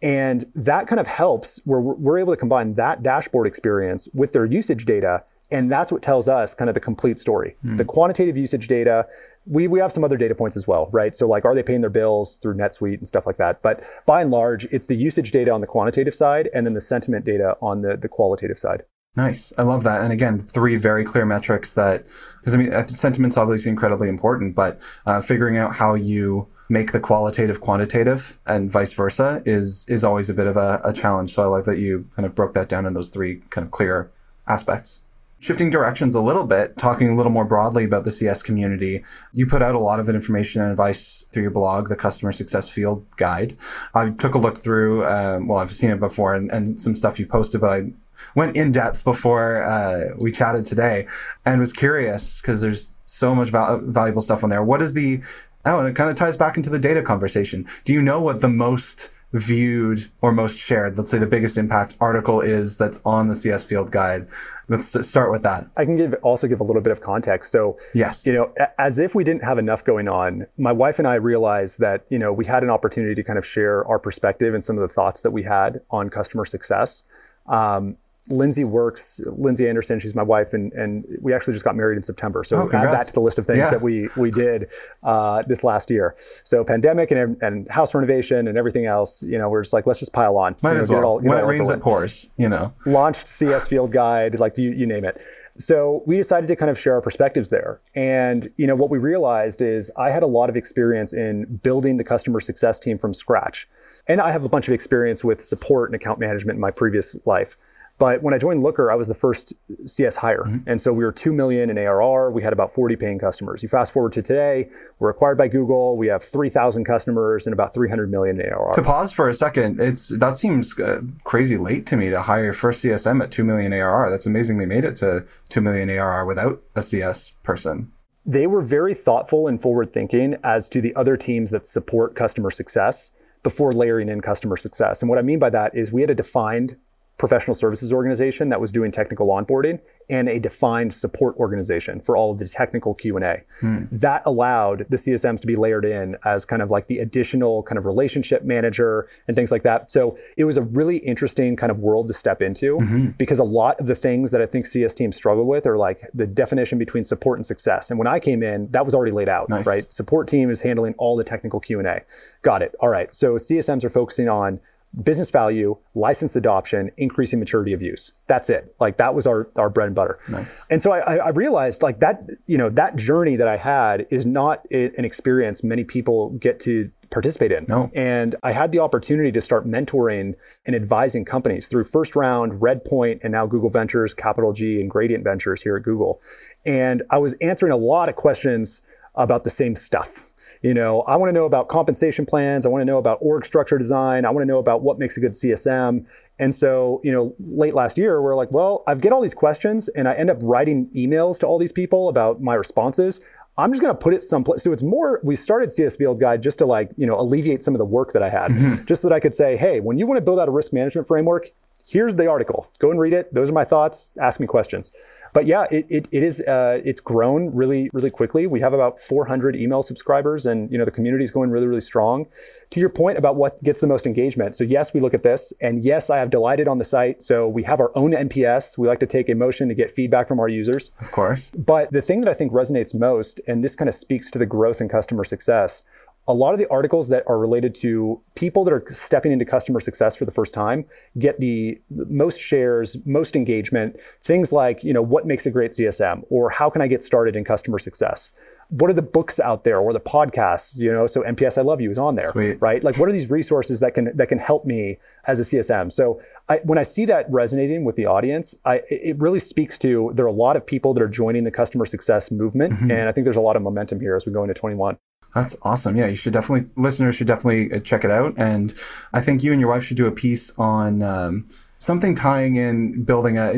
[0.01, 4.45] And that kind of helps where we're able to combine that dashboard experience with their
[4.45, 5.23] usage data.
[5.51, 7.55] And that's what tells us kind of the complete story.
[7.65, 7.77] Mm.
[7.77, 9.07] The quantitative usage data,
[9.45, 11.15] we, we have some other data points as well, right?
[11.15, 13.61] So like, are they paying their bills through NetSuite and stuff like that?
[13.61, 16.81] But by and large, it's the usage data on the quantitative side and then the
[16.81, 18.83] sentiment data on the, the qualitative side.
[19.15, 19.53] Nice.
[19.57, 20.01] I love that.
[20.01, 22.05] And again, three very clear metrics that,
[22.41, 26.99] because I mean, sentiment's obviously incredibly important, but uh, figuring out how you make the
[26.99, 31.33] qualitative quantitative and vice versa is is always a bit of a, a challenge.
[31.33, 33.71] So I like that you kind of broke that down in those three kind of
[33.71, 34.11] clear
[34.47, 35.01] aspects.
[35.39, 39.45] Shifting directions a little bit, talking a little more broadly about the CS community, you
[39.45, 43.05] put out a lot of information and advice through your blog, the Customer Success Field
[43.17, 43.55] Guide.
[43.93, 47.19] I took a look through, um, well, I've seen it before and, and some stuff
[47.19, 47.91] you posted, but I
[48.33, 51.05] went in depth before uh, we chatted today
[51.45, 54.63] and was curious because there's so much val- valuable stuff on there.
[54.63, 55.21] What is the,
[55.65, 57.67] oh, and it kind of ties back into the data conversation.
[57.83, 61.95] Do you know what the most viewed or most shared, let's say the biggest impact
[61.99, 64.27] article is that's on the CS Field Guide?
[64.67, 65.69] Let's start with that.
[65.77, 67.51] I can give also give a little bit of context.
[67.51, 71.07] So, yes, you know, as if we didn't have enough going on, my wife and
[71.07, 74.55] I realized that you know we had an opportunity to kind of share our perspective
[74.55, 77.03] and some of the thoughts that we had on customer success.
[77.47, 77.97] Um,
[78.29, 82.03] Lindsay works, Lindsay Anderson, she's my wife, and, and we actually just got married in
[82.03, 82.43] September.
[82.43, 83.69] So oh, add that to the list of things yeah.
[83.69, 84.69] that we we did
[85.03, 86.15] uh, this last year.
[86.43, 89.99] So pandemic and, and house renovation and everything else, you know, we're just like, let's
[89.99, 90.55] just pile on.
[90.61, 90.99] Might you know, as well.
[90.99, 92.73] It all, when it, it rains, it pours, you know.
[92.85, 95.21] Launched CS Field Guide, like you, you name it.
[95.57, 97.79] So we decided to kind of share our perspectives there.
[97.93, 101.95] And, you know, what we realized is I had a lot of experience in building
[101.97, 103.67] the customer success team from scratch.
[104.07, 107.15] And I have a bunch of experience with support and account management in my previous
[107.25, 107.57] life.
[107.97, 109.53] But when I joined Looker, I was the first
[109.85, 110.43] CS hire.
[110.43, 110.69] Mm-hmm.
[110.69, 112.31] And so we were 2 million in ARR.
[112.31, 113.63] We had about 40 paying customers.
[113.63, 115.95] You fast forward to today, we're acquired by Google.
[115.95, 118.73] We have 3,000 customers and about 300 million in ARR.
[118.75, 122.51] To pause for a second, it's that seems uh, crazy late to me to hire
[122.51, 124.09] first CSM at 2 million ARR.
[124.09, 127.91] That's amazing they made it to 2 million ARR without a CS person.
[128.25, 132.51] They were very thoughtful and forward thinking as to the other teams that support customer
[132.51, 133.11] success
[133.43, 135.01] before layering in customer success.
[135.01, 136.75] And what I mean by that is we had a defined
[137.17, 142.31] professional services organization that was doing technical onboarding and a defined support organization for all
[142.31, 143.83] of the technical q&a hmm.
[143.91, 147.77] that allowed the csms to be layered in as kind of like the additional kind
[147.77, 149.91] of relationship manager and things like that.
[149.91, 153.05] So it was a really interesting kind of world to step into mm-hmm.
[153.17, 156.01] because a lot of the things that i think cs teams struggle with are like
[156.13, 157.89] the definition between support and success.
[157.89, 159.65] And when i came in that was already laid out nice.
[159.65, 159.91] right?
[159.91, 162.01] Support team is handling all the technical q&a
[162.41, 162.75] got it.
[162.79, 163.13] All right.
[163.15, 164.59] So csms are focusing on
[165.03, 168.11] business value, license adoption, increasing maturity of use.
[168.27, 168.75] That's it.
[168.79, 170.19] Like that was our, our bread and butter.
[170.27, 170.65] Nice.
[170.69, 174.25] And so I, I realized like that, you know, that journey that I had is
[174.25, 177.65] not an experience many people get to participate in.
[177.67, 177.91] No.
[177.93, 183.19] And I had the opportunity to start mentoring and advising companies through First Round, Redpoint,
[183.23, 186.21] and now Google Ventures, Capital G, and Gradient Ventures here at Google.
[186.65, 188.81] And I was answering a lot of questions
[189.13, 190.29] about the same stuff
[190.61, 192.65] you know, I want to know about compensation plans.
[192.65, 194.25] I want to know about org structure design.
[194.25, 196.05] I want to know about what makes a good CSM.
[196.37, 199.87] And so, you know, late last year, we're like, well, I get all these questions
[199.89, 203.19] and I end up writing emails to all these people about my responses.
[203.57, 204.63] I'm just going to put it someplace.
[204.63, 207.73] So it's more, we started CS Field Guide just to like, you know, alleviate some
[207.73, 208.83] of the work that I had, mm-hmm.
[208.83, 210.73] just so that I could say, hey, when you want to build out a risk
[210.73, 211.51] management framework,
[211.87, 212.69] here's the article.
[212.79, 213.33] Go and read it.
[213.33, 214.09] Those are my thoughts.
[214.21, 214.91] Ask me questions
[215.35, 218.47] but yeah, it, it, it is uh, it's grown really really quickly.
[218.47, 221.81] We have about 400 email subscribers, and you know the community is going really really
[221.81, 222.27] strong.
[222.71, 225.51] To your point about what gets the most engagement, so yes, we look at this,
[225.59, 227.21] and yes, I have delighted on the site.
[227.21, 228.77] So we have our own NPS.
[228.77, 231.51] We like to take emotion to get feedback from our users, of course.
[231.51, 234.45] But the thing that I think resonates most, and this kind of speaks to the
[234.45, 235.83] growth in customer success,
[236.27, 239.79] a lot of the articles that are related to people that are stepping into customer
[239.79, 240.85] success for the first time
[241.17, 243.97] get the most shares, most engagement.
[244.23, 247.35] Things like, you know, what makes a great CSM or how can I get started
[247.35, 248.31] in customer success?
[248.69, 251.81] What are the books out there or the podcasts, you know, so NPS I love
[251.81, 252.59] you is on there, Sweet.
[252.59, 252.83] right?
[252.83, 255.93] Like what are these resources that can that can help me as a CSM?
[255.93, 260.11] So I, when I see that resonating with the audience, I, it really speaks to
[260.15, 262.89] there are a lot of people that are joining the customer success movement, mm-hmm.
[262.89, 264.97] and I think there's a lot of momentum here as we go into 21.
[265.35, 265.97] That's awesome.
[265.97, 268.73] Yeah, you should definitely listeners should definitely uh, check it out, and
[269.13, 271.03] I think you and your wife should do a piece on.
[271.03, 271.45] Um,
[271.77, 273.53] something tying in building a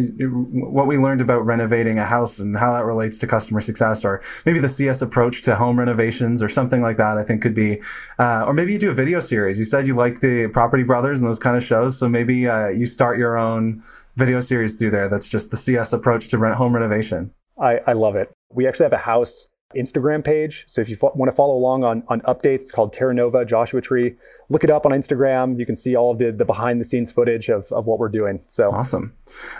[0.51, 4.23] what we learned about renovating a house and how that relates to customer success or
[4.43, 7.79] maybe the cs approach to home renovations or something like that i think could be
[8.17, 11.19] uh, or maybe you do a video series you said you like the property brothers
[11.19, 13.83] and those kind of shows so maybe uh, you start your own
[14.15, 18.15] video series through there that's just the cs approach to home renovation I, I love
[18.15, 20.63] it we actually have a house Instagram page.
[20.67, 23.43] So if you fo- want to follow along on, on updates, it's called Terra Nova
[23.43, 24.15] Joshua Tree.
[24.47, 25.59] Look it up on Instagram.
[25.59, 28.07] You can see all of the, the behind the scenes footage of, of what we're
[28.07, 28.41] doing.
[28.47, 29.13] So awesome.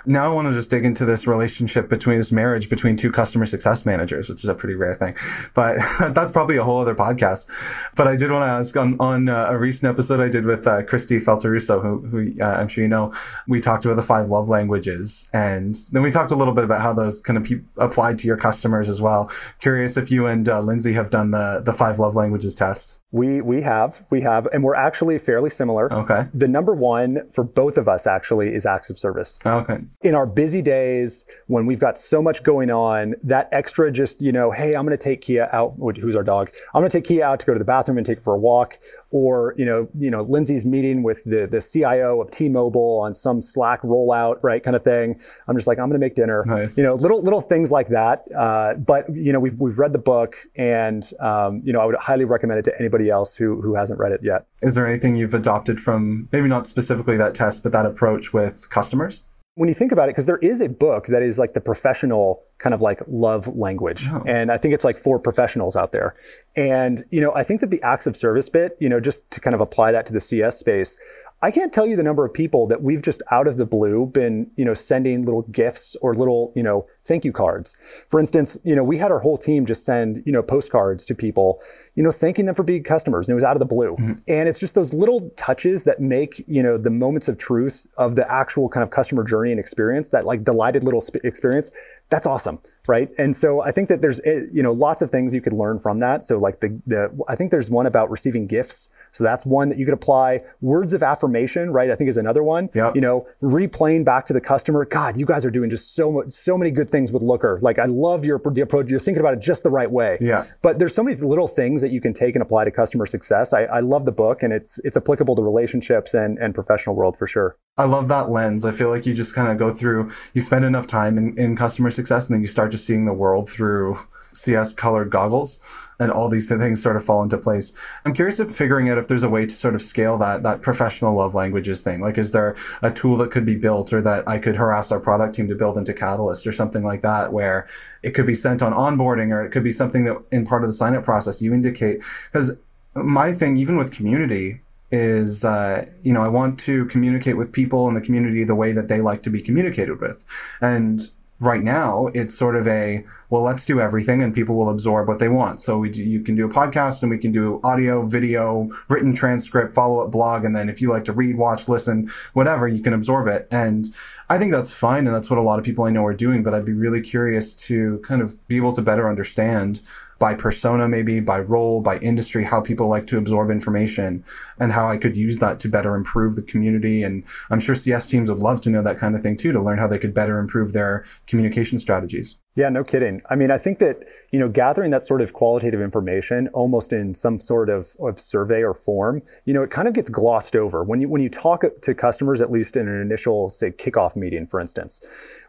[0.06, 3.46] Now I want to just dig into this relationship between this marriage between two customer
[3.46, 5.14] success managers, which is a pretty rare thing.
[5.54, 5.78] But
[6.14, 7.48] that's probably a whole other podcast.
[7.96, 10.66] But I did want to ask on, on uh, a recent episode I did with
[10.66, 13.14] uh, Kristi Faltorusso, who, who uh, I'm sure you know,
[13.50, 15.28] we talked about the five love languages.
[15.34, 18.28] And then we talked a little bit about how those kind of pe- applied to
[18.28, 19.30] your customers as well.
[19.60, 23.00] Curious if you and uh, Lindsay have done the the five love languages test.
[23.12, 25.92] We we have we have, and we're actually fairly similar.
[25.94, 26.26] Okay.
[26.34, 29.40] The number one for both of us actually is acts of service.
[29.46, 29.78] Okay.
[30.02, 34.34] In our busy days when we've got so much going on, that extra just you
[34.34, 35.76] know, hey, I'm going to take Kia out.
[35.78, 36.52] Who's our dog?
[36.74, 38.34] I'm going to take Kia out to go to the bathroom and take her for
[38.34, 38.78] a walk.
[39.10, 43.42] Or you know, you know, Lindsay's meeting with the the CIO of T-Mobile on some
[43.42, 45.18] Slack rollout, right, kind of thing.
[45.48, 46.44] I'm just like, I'm going to make dinner.
[46.46, 46.78] Nice.
[46.78, 48.26] You know, little little things like that.
[48.38, 51.96] Uh, but you know, we've we've read the book, and um, you know, I would
[51.96, 54.46] highly recommend it to anybody anybody else who who hasn't read it yet.
[54.62, 58.70] Is there anything you've adopted from maybe not specifically that test, but that approach with
[58.70, 59.24] customers?
[59.56, 62.44] When you think about it, because there is a book that is like the professional
[62.60, 64.04] kind of like love language.
[64.08, 64.24] Oh.
[64.28, 66.16] And I think it's like for professionals out there.
[66.56, 69.40] And, you know, I think that the acts of service bit, you know, just to
[69.40, 70.96] kind of apply that to the CS space,
[71.40, 74.08] I can't tell you the number of people that we've just out of the blue
[74.08, 77.76] been, you know, sending little gifts or little, you know, thank you cards.
[78.08, 81.14] For instance, you know, we had our whole team just send, you know, postcards to
[81.14, 81.62] people,
[81.94, 83.96] you know, thanking them for being customers, and it was out of the blue.
[83.96, 84.14] Mm-hmm.
[84.28, 88.16] And it's just those little touches that make, you know, the moments of truth of
[88.16, 91.70] the actual kind of customer journey and experience, that like delighted little sp- experience,
[92.10, 93.10] that's awesome, right?
[93.20, 95.78] And so I think that there's, eh, you know, lots of things you could learn
[95.78, 96.24] from that.
[96.24, 99.80] So like the the I think there's one about receiving gifts so that's one that
[99.80, 100.42] you could apply.
[100.62, 101.90] Words of affirmation, right?
[101.90, 102.70] I think is another one.
[102.76, 102.94] Yep.
[102.94, 104.86] You know, replaying back to the customer.
[104.86, 107.60] God, you guys are doing just so much, so many good things with Looker.
[107.64, 108.90] Like I love your the approach.
[108.90, 110.20] You're thinking about it just the right way.
[110.22, 110.46] Yeah.
[110.62, 113.54] But there's so many little things that you can take and apply to customer success.
[113.54, 117.18] I, I love the book, and it's it's applicable to relationships and and professional world
[117.18, 117.58] for sure.
[117.76, 118.66] I love that lens.
[118.66, 120.12] I feel like you just kind of go through.
[120.36, 123.14] You spend enough time in, in customer success, and then you start just seeing the
[123.14, 123.98] world through
[124.34, 125.60] CS colored goggles
[126.00, 127.74] and all these things sort of fall into place.
[128.06, 130.62] I'm curious if figuring out if there's a way to sort of scale that that
[130.62, 132.02] professional love languages thing.
[132.02, 135.00] Like, is there a tool that could be built or that I could harass our
[135.00, 137.68] product team to build into Catalyst or something like that, where
[138.04, 140.70] it could be sent on onboarding or it could be something that in part of
[140.70, 142.52] the sign up process you indicate because
[142.94, 147.88] my thing, even with community, is uh, you know I want to communicate with people
[147.88, 150.24] in the community the way that they like to be communicated with,
[150.62, 151.10] and
[151.40, 155.20] right now it's sort of a well let's do everything and people will absorb what
[155.20, 155.62] they want.
[155.62, 159.14] So we do, you can do a podcast and we can do audio video written
[159.14, 162.94] transcript follow-up blog and then if you like to read watch listen whatever you can
[162.94, 163.48] absorb it.
[163.52, 163.94] And
[164.30, 166.44] i think that's fine and that's what a lot of people i know are doing
[166.44, 169.82] but i'd be really curious to kind of be able to better understand
[170.20, 174.24] by persona, maybe by role, by industry, how people like to absorb information
[174.60, 177.04] and how I could use that to better improve the community.
[177.04, 179.62] And I'm sure CS teams would love to know that kind of thing too, to
[179.62, 182.38] learn how they could better improve their communication strategies.
[182.56, 183.22] Yeah, no kidding.
[183.30, 184.00] I mean, I think that,
[184.32, 188.62] you know, gathering that sort of qualitative information almost in some sort of, of survey
[188.62, 190.84] or form, you know, it kind of gets glossed over.
[190.84, 194.46] When you when you talk to customers, at least in an initial, say, kickoff meeting,
[194.48, 195.00] for instance,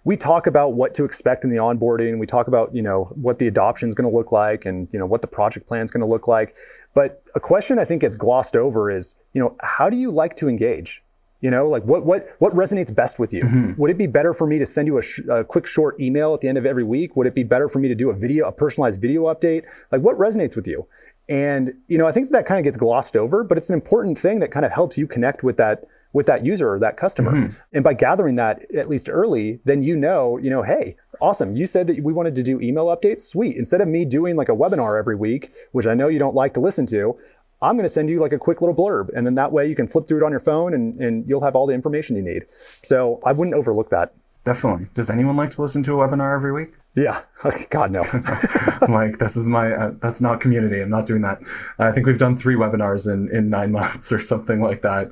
[0.05, 2.19] we talk about what to expect in the onboarding.
[2.19, 4.99] We talk about, you know, what the adoption is going to look like and, you
[4.99, 6.55] know, what the project plan is going to look like.
[6.95, 10.37] But a question I think gets glossed over is, you know, how do you like
[10.37, 11.03] to engage?
[11.41, 13.43] You know, like what what what resonates best with you?
[13.43, 13.81] Mm-hmm.
[13.81, 16.35] Would it be better for me to send you a, sh- a, quick short email
[16.35, 17.15] at the end of every week?
[17.15, 19.63] Would it be better for me to do a video, a personalized video update?
[19.93, 20.89] Like what resonates with you?
[21.29, 24.19] And you know, I think that kind of gets glossed over, but it's an important
[24.19, 27.33] thing that kind of helps you connect with that with that user or that customer.
[27.33, 27.53] Mm-hmm.
[27.73, 31.55] And by gathering that at least early, then you know, you know, hey, awesome.
[31.55, 33.21] You said that we wanted to do email updates.
[33.21, 33.57] Sweet.
[33.57, 36.55] Instead of me doing like a webinar every week, which I know you don't like
[36.55, 37.19] to listen to,
[37.61, 39.09] I'm going to send you like a quick little blurb.
[39.17, 41.43] And then that way you can flip through it on your phone and, and you'll
[41.43, 42.47] have all the information you need.
[42.85, 44.15] So I wouldn't overlook that.
[44.45, 44.87] Definitely.
[44.95, 46.73] Does anyone like to listen to a webinar every week?
[46.95, 47.23] Yeah.
[47.71, 48.01] God, no.
[48.89, 50.81] like, this is my, uh, that's not community.
[50.81, 51.41] I'm not doing that.
[51.79, 55.11] I think we've done three webinars in, in nine months or something like that.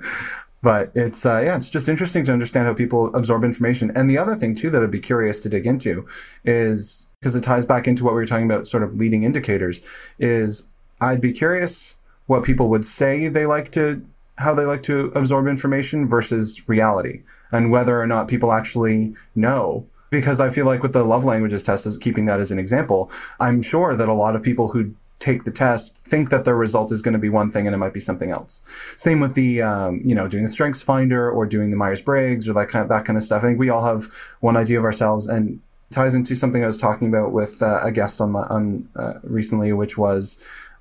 [0.63, 3.93] But it's, uh, yeah, it's just interesting to understand how people absorb information.
[3.95, 6.09] And the other thing, too, that I'd be curious to dig into
[6.45, 9.81] is because it ties back into what we were talking about, sort of leading indicators,
[10.19, 10.65] is
[11.01, 11.96] I'd be curious
[12.27, 14.05] what people would say they like to
[14.39, 17.23] how they like to absorb information versus reality
[17.53, 19.87] and whether or not people actually know.
[20.09, 23.11] Because i feel like with the love languages test is keeping that as an example
[23.41, 26.93] i'm sure that a lot of people who take the test think that their result
[26.93, 28.63] is going to be one thing and it might be something else.
[28.97, 32.53] Same with the um, you know doing the strengths finder or doing the myers-briggs or
[32.53, 33.43] that kind of that kind of stuff.
[33.43, 34.07] I think we all have
[34.41, 35.61] one idea of ourselves and
[35.91, 39.15] ties into something i was talking about with uh, a guest on my on uh,
[39.23, 40.37] recently which was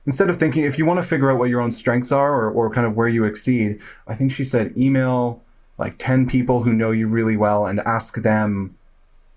[0.06, 2.52] instead of thinking if you want to figure out what your own strengths are or,
[2.52, 5.42] or kind of where you exceed i think she said email
[5.78, 8.76] like 10 people who know you really well and ask them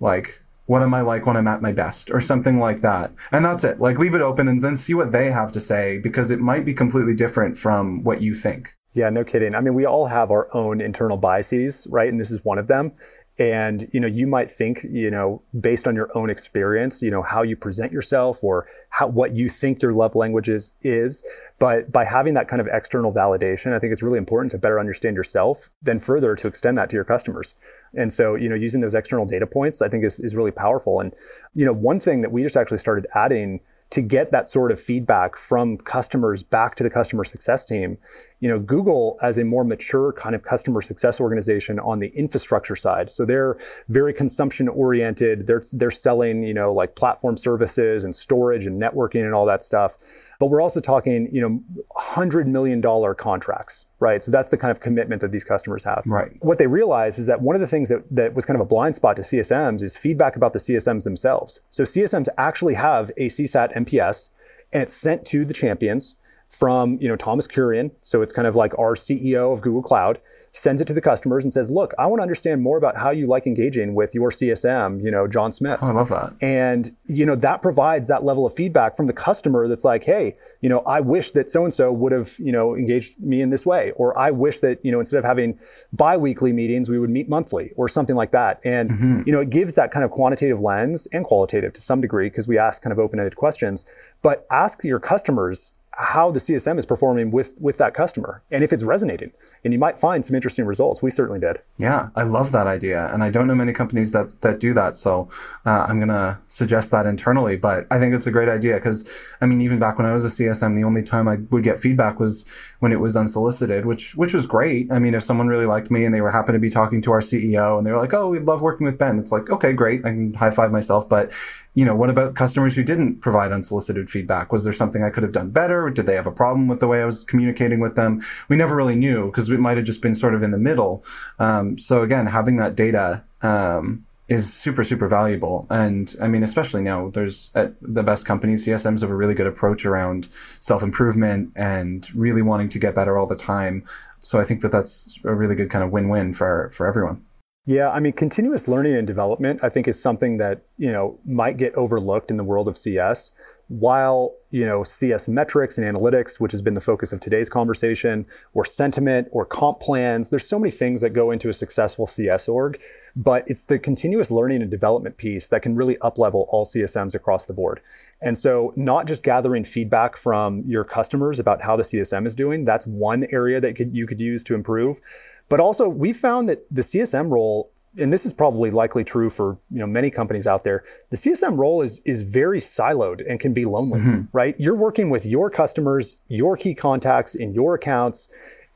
[0.00, 3.10] like what am i like when i'm at my best or something like that.
[3.32, 3.80] And that's it.
[3.80, 6.64] Like leave it open and then see what they have to say because it might
[6.64, 8.74] be completely different from what you think.
[8.92, 9.54] Yeah no kidding.
[9.54, 12.08] I mean we all have our own internal biases right?
[12.08, 12.92] And this is one of them
[13.38, 17.22] and you know you might think you know based on your own experience you know
[17.22, 21.22] how you present yourself or how what you think your love languages is
[21.58, 24.80] but by having that kind of external validation i think it's really important to better
[24.80, 27.54] understand yourself then further to extend that to your customers
[27.94, 31.00] and so you know using those external data points i think is, is really powerful
[31.00, 31.14] and
[31.54, 33.60] you know one thing that we just actually started adding
[33.90, 37.96] to get that sort of feedback from customers back to the customer success team.
[38.40, 42.76] You know, Google as a more mature kind of customer success organization on the infrastructure
[42.76, 43.10] side.
[43.10, 43.58] So they're
[43.88, 45.46] very consumption oriented.
[45.46, 49.62] They're they're selling, you know, like platform services and storage and networking and all that
[49.62, 49.98] stuff.
[50.38, 51.60] But we're also talking, you know,
[51.96, 54.22] hundred million dollar contracts, right?
[54.22, 56.04] So that's the kind of commitment that these customers have.
[56.06, 56.30] Right.
[56.40, 58.68] What they realize is that one of the things that, that was kind of a
[58.68, 61.60] blind spot to CSMs is feedback about the CSMs themselves.
[61.72, 64.30] So CSMs actually have a CSAT NPS
[64.72, 66.14] and it's sent to the champions
[66.50, 67.90] from, you know, Thomas Kurian.
[68.02, 70.20] So it's kind of like our CEO of Google Cloud
[70.52, 73.10] sends it to the customers and says, look, I want to understand more about how
[73.10, 75.78] you like engaging with your CSM, you know, John Smith.
[75.80, 76.34] Oh, I love that.
[76.40, 80.36] And, you know, that provides that level of feedback from the customer that's like, hey,
[80.60, 83.92] you know, I wish that so-and-so would have, you know, engaged me in this way.
[83.94, 85.58] Or I wish that, you know, instead of having
[85.92, 88.60] bi-weekly meetings, we would meet monthly or something like that.
[88.64, 89.22] And, mm-hmm.
[89.26, 92.48] you know, it gives that kind of quantitative lens and qualitative to some degree because
[92.48, 93.84] we ask kind of open-ended questions.
[94.22, 98.72] But ask your customers how the CSM is performing with with that customer and if
[98.72, 99.32] it's resonating.
[99.64, 101.02] And you might find some interesting results.
[101.02, 101.60] We certainly did.
[101.76, 104.96] Yeah, I love that idea, and I don't know many companies that that do that.
[104.96, 105.28] So
[105.66, 107.56] uh, I'm gonna suggest that internally.
[107.56, 109.08] But I think it's a great idea because
[109.40, 111.80] I mean, even back when I was a CSM, the only time I would get
[111.80, 112.46] feedback was
[112.80, 114.90] when it was unsolicited, which which was great.
[114.92, 117.12] I mean, if someone really liked me and they were happy to be talking to
[117.12, 119.72] our CEO and they were like, "Oh, we love working with Ben," it's like, okay,
[119.72, 121.08] great, I can high five myself.
[121.08, 121.32] But
[121.74, 124.52] you know, what about customers who didn't provide unsolicited feedback?
[124.52, 125.90] Was there something I could have done better?
[125.90, 128.24] Did they have a problem with the way I was communicating with them?
[128.48, 131.04] We never really knew because it might have just been sort of in the middle.
[131.38, 135.66] Um, so again, having that data um, is super super valuable.
[135.70, 139.46] And i mean especially now there's at the best companies csms have a really good
[139.46, 140.28] approach around
[140.60, 143.84] self-improvement and really wanting to get better all the time.
[144.20, 147.24] So i think that that's a really good kind of win-win for for everyone.
[147.68, 151.58] Yeah, I mean, continuous learning and development, I think, is something that you know might
[151.58, 153.30] get overlooked in the world of CS.
[153.68, 158.26] While you know CS metrics and analytics, which has been the focus of today's conversation,
[158.54, 162.48] or sentiment, or comp plans, there's so many things that go into a successful CS
[162.48, 162.80] org.
[163.14, 167.46] But it's the continuous learning and development piece that can really uplevel all CSMs across
[167.46, 167.80] the board.
[168.20, 172.64] And so, not just gathering feedback from your customers about how the CSM is doing,
[172.64, 175.00] that's one area that you could use to improve
[175.48, 179.58] but also, we found that the CSM role, and this is probably likely true for
[179.70, 183.54] you know many companies out there, the CSM role is is very siloed and can
[183.54, 184.22] be lonely, mm-hmm.
[184.32, 184.54] right?
[184.58, 188.28] You're working with your customers, your key contacts in your accounts,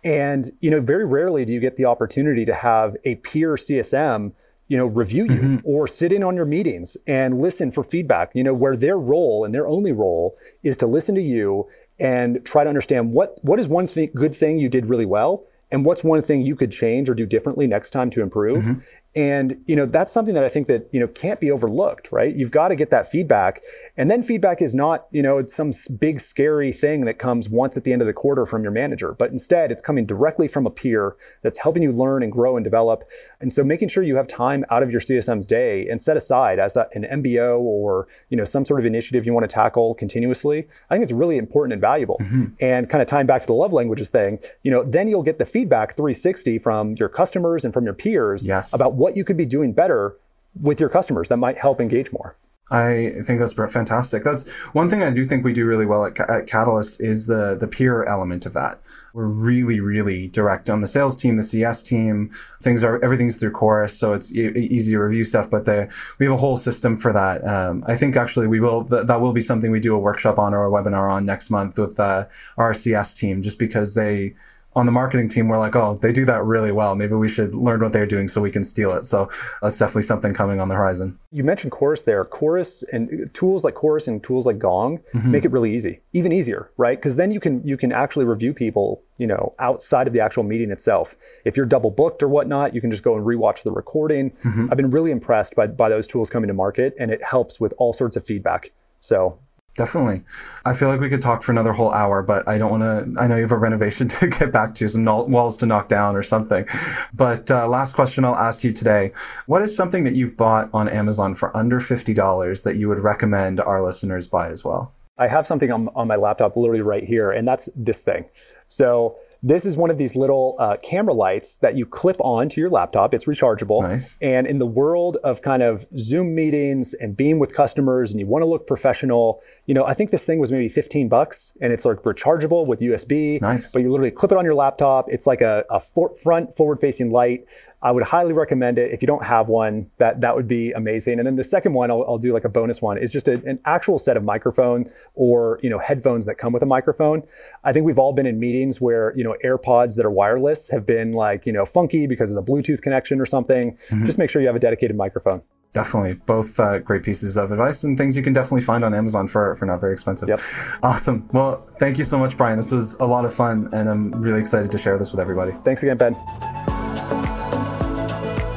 [0.05, 4.33] and you know very rarely do you get the opportunity to have a peer CSM
[4.69, 5.57] you know review you mm-hmm.
[5.65, 9.45] or sit in on your meetings and listen for feedback you know where their role
[9.45, 11.69] and their only role is to listen to you
[12.01, 15.45] and try to understand what what is one thing, good thing you did really well
[15.71, 18.81] and what's one thing you could change or do differently next time to improve mm-hmm.
[19.15, 22.35] And you know that's something that i think that you know can't be overlooked right?
[22.35, 23.63] You've got to get that feedback.
[23.97, 27.77] And then feedback is not you know it's some big scary thing that comes once
[27.77, 29.15] at the end of the quarter from your manager.
[29.19, 32.65] But instead it's coming directly from a peer that's helping you learn and grow and
[32.65, 33.05] develop.
[33.41, 36.59] And so making sure you have time out of your csm's day and set aside
[36.59, 39.95] as a, an mbo or you know some sort of initiative you want to tackle
[39.95, 42.19] continuously i think it's really important and valuable.
[42.21, 42.45] Mm-hmm.
[42.61, 45.39] and kind of tying back to the love languages thing you know then you'll get
[45.39, 48.73] the feedback feedback 360 from your customers and from your peers yes.
[48.73, 50.17] about what you could be doing better
[50.61, 52.37] with your customers that might help engage more.
[52.71, 54.23] I think that's fantastic.
[54.23, 57.57] That's one thing I do think we do really well at, at Catalyst is the
[57.57, 58.81] the peer element of that.
[59.13, 62.31] We're really, really direct on the sales team, the CS team.
[62.63, 65.51] Things are everything's through Chorus, so it's e- easy to review stuff.
[65.51, 65.89] But the,
[66.19, 67.47] we have a whole system for that.
[67.47, 70.39] Um, I think actually we will th- that will be something we do a workshop
[70.39, 72.25] on or a webinar on next month with uh,
[72.57, 74.35] our CS team, just because they
[74.75, 76.95] on the marketing team, we're like, oh, they do that really well.
[76.95, 79.05] Maybe we should learn what they're doing so we can steal it.
[79.05, 79.29] So
[79.61, 81.19] that's definitely something coming on the horizon.
[81.31, 82.25] You mentioned Chorus there.
[82.25, 85.31] Chorus and tools like Chorus and tools like Gong mm-hmm.
[85.31, 86.99] make it really easy, even easier, right?
[86.99, 90.43] Because then you can you can actually review people, you know, outside of the actual
[90.43, 91.17] meeting itself.
[91.45, 94.31] If you're double booked or whatnot, you can just go and rewatch the recording.
[94.43, 94.69] Mm-hmm.
[94.71, 97.75] I've been really impressed by by those tools coming to market, and it helps with
[97.77, 98.73] all sorts of feedback.
[99.01, 99.39] So
[99.75, 100.23] Definitely.
[100.67, 103.21] I feel like we could talk for another whole hour, but I don't want to.
[103.21, 106.15] I know you have a renovation to get back to, some walls to knock down
[106.15, 106.67] or something.
[107.15, 109.13] But uh, last question I'll ask you today
[109.47, 113.61] What is something that you've bought on Amazon for under $50 that you would recommend
[113.61, 114.93] our listeners buy as well?
[115.19, 118.25] I have something on, on my laptop literally right here, and that's this thing.
[118.69, 122.61] So, this is one of these little uh, camera lights that you clip on to
[122.61, 123.13] your laptop.
[123.13, 123.83] It's rechargeable.
[123.83, 124.17] Nice.
[124.23, 128.27] And in the world of kind of Zoom meetings and being with customers and you
[128.27, 131.73] want to look professional, you know, I think this thing was maybe 15 bucks and
[131.73, 133.41] it's like rechargeable with USB.
[133.41, 133.73] Nice.
[133.73, 135.07] But you literally clip it on your laptop.
[135.09, 137.47] It's like a, a for, front forward facing light.
[137.83, 138.93] I would highly recommend it.
[138.93, 141.19] If you don't have one, that that would be amazing.
[141.19, 143.33] And then the second one, I'll, I'll do like a bonus one, is just a,
[143.45, 147.25] an actual set of microphone or you know headphones that come with a microphone.
[147.65, 150.87] I think we've all been in meetings where you know AirPods that are wireless have
[150.87, 153.77] been like you know funky because of the Bluetooth connection or something.
[153.91, 154.07] Mm-hmm.
[154.07, 155.43] Just make sure you have a dedicated microphone.
[155.73, 159.27] Definitely, both uh, great pieces of advice and things you can definitely find on Amazon
[159.27, 160.29] for for not very expensive.
[160.29, 160.41] Yep.
[160.85, 161.29] Awesome.
[161.33, 162.59] Well, thank you so much, Brian.
[162.59, 165.53] This was a lot of fun, and I'm really excited to share this with everybody.
[165.65, 166.82] Thanks again, Ben.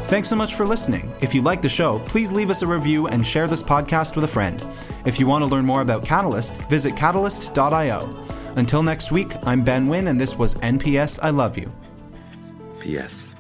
[0.08, 1.12] Thanks so much for listening.
[1.20, 4.24] If you like the show, please leave us a review and share this podcast with
[4.24, 4.64] a friend.
[5.04, 8.26] If you want to learn more about Catalyst, visit catalyst.io.
[8.56, 11.72] Until next week, I'm Ben Wynn, and this was NPS I Love You.
[12.80, 13.32] P.S.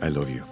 [0.00, 0.51] I love you.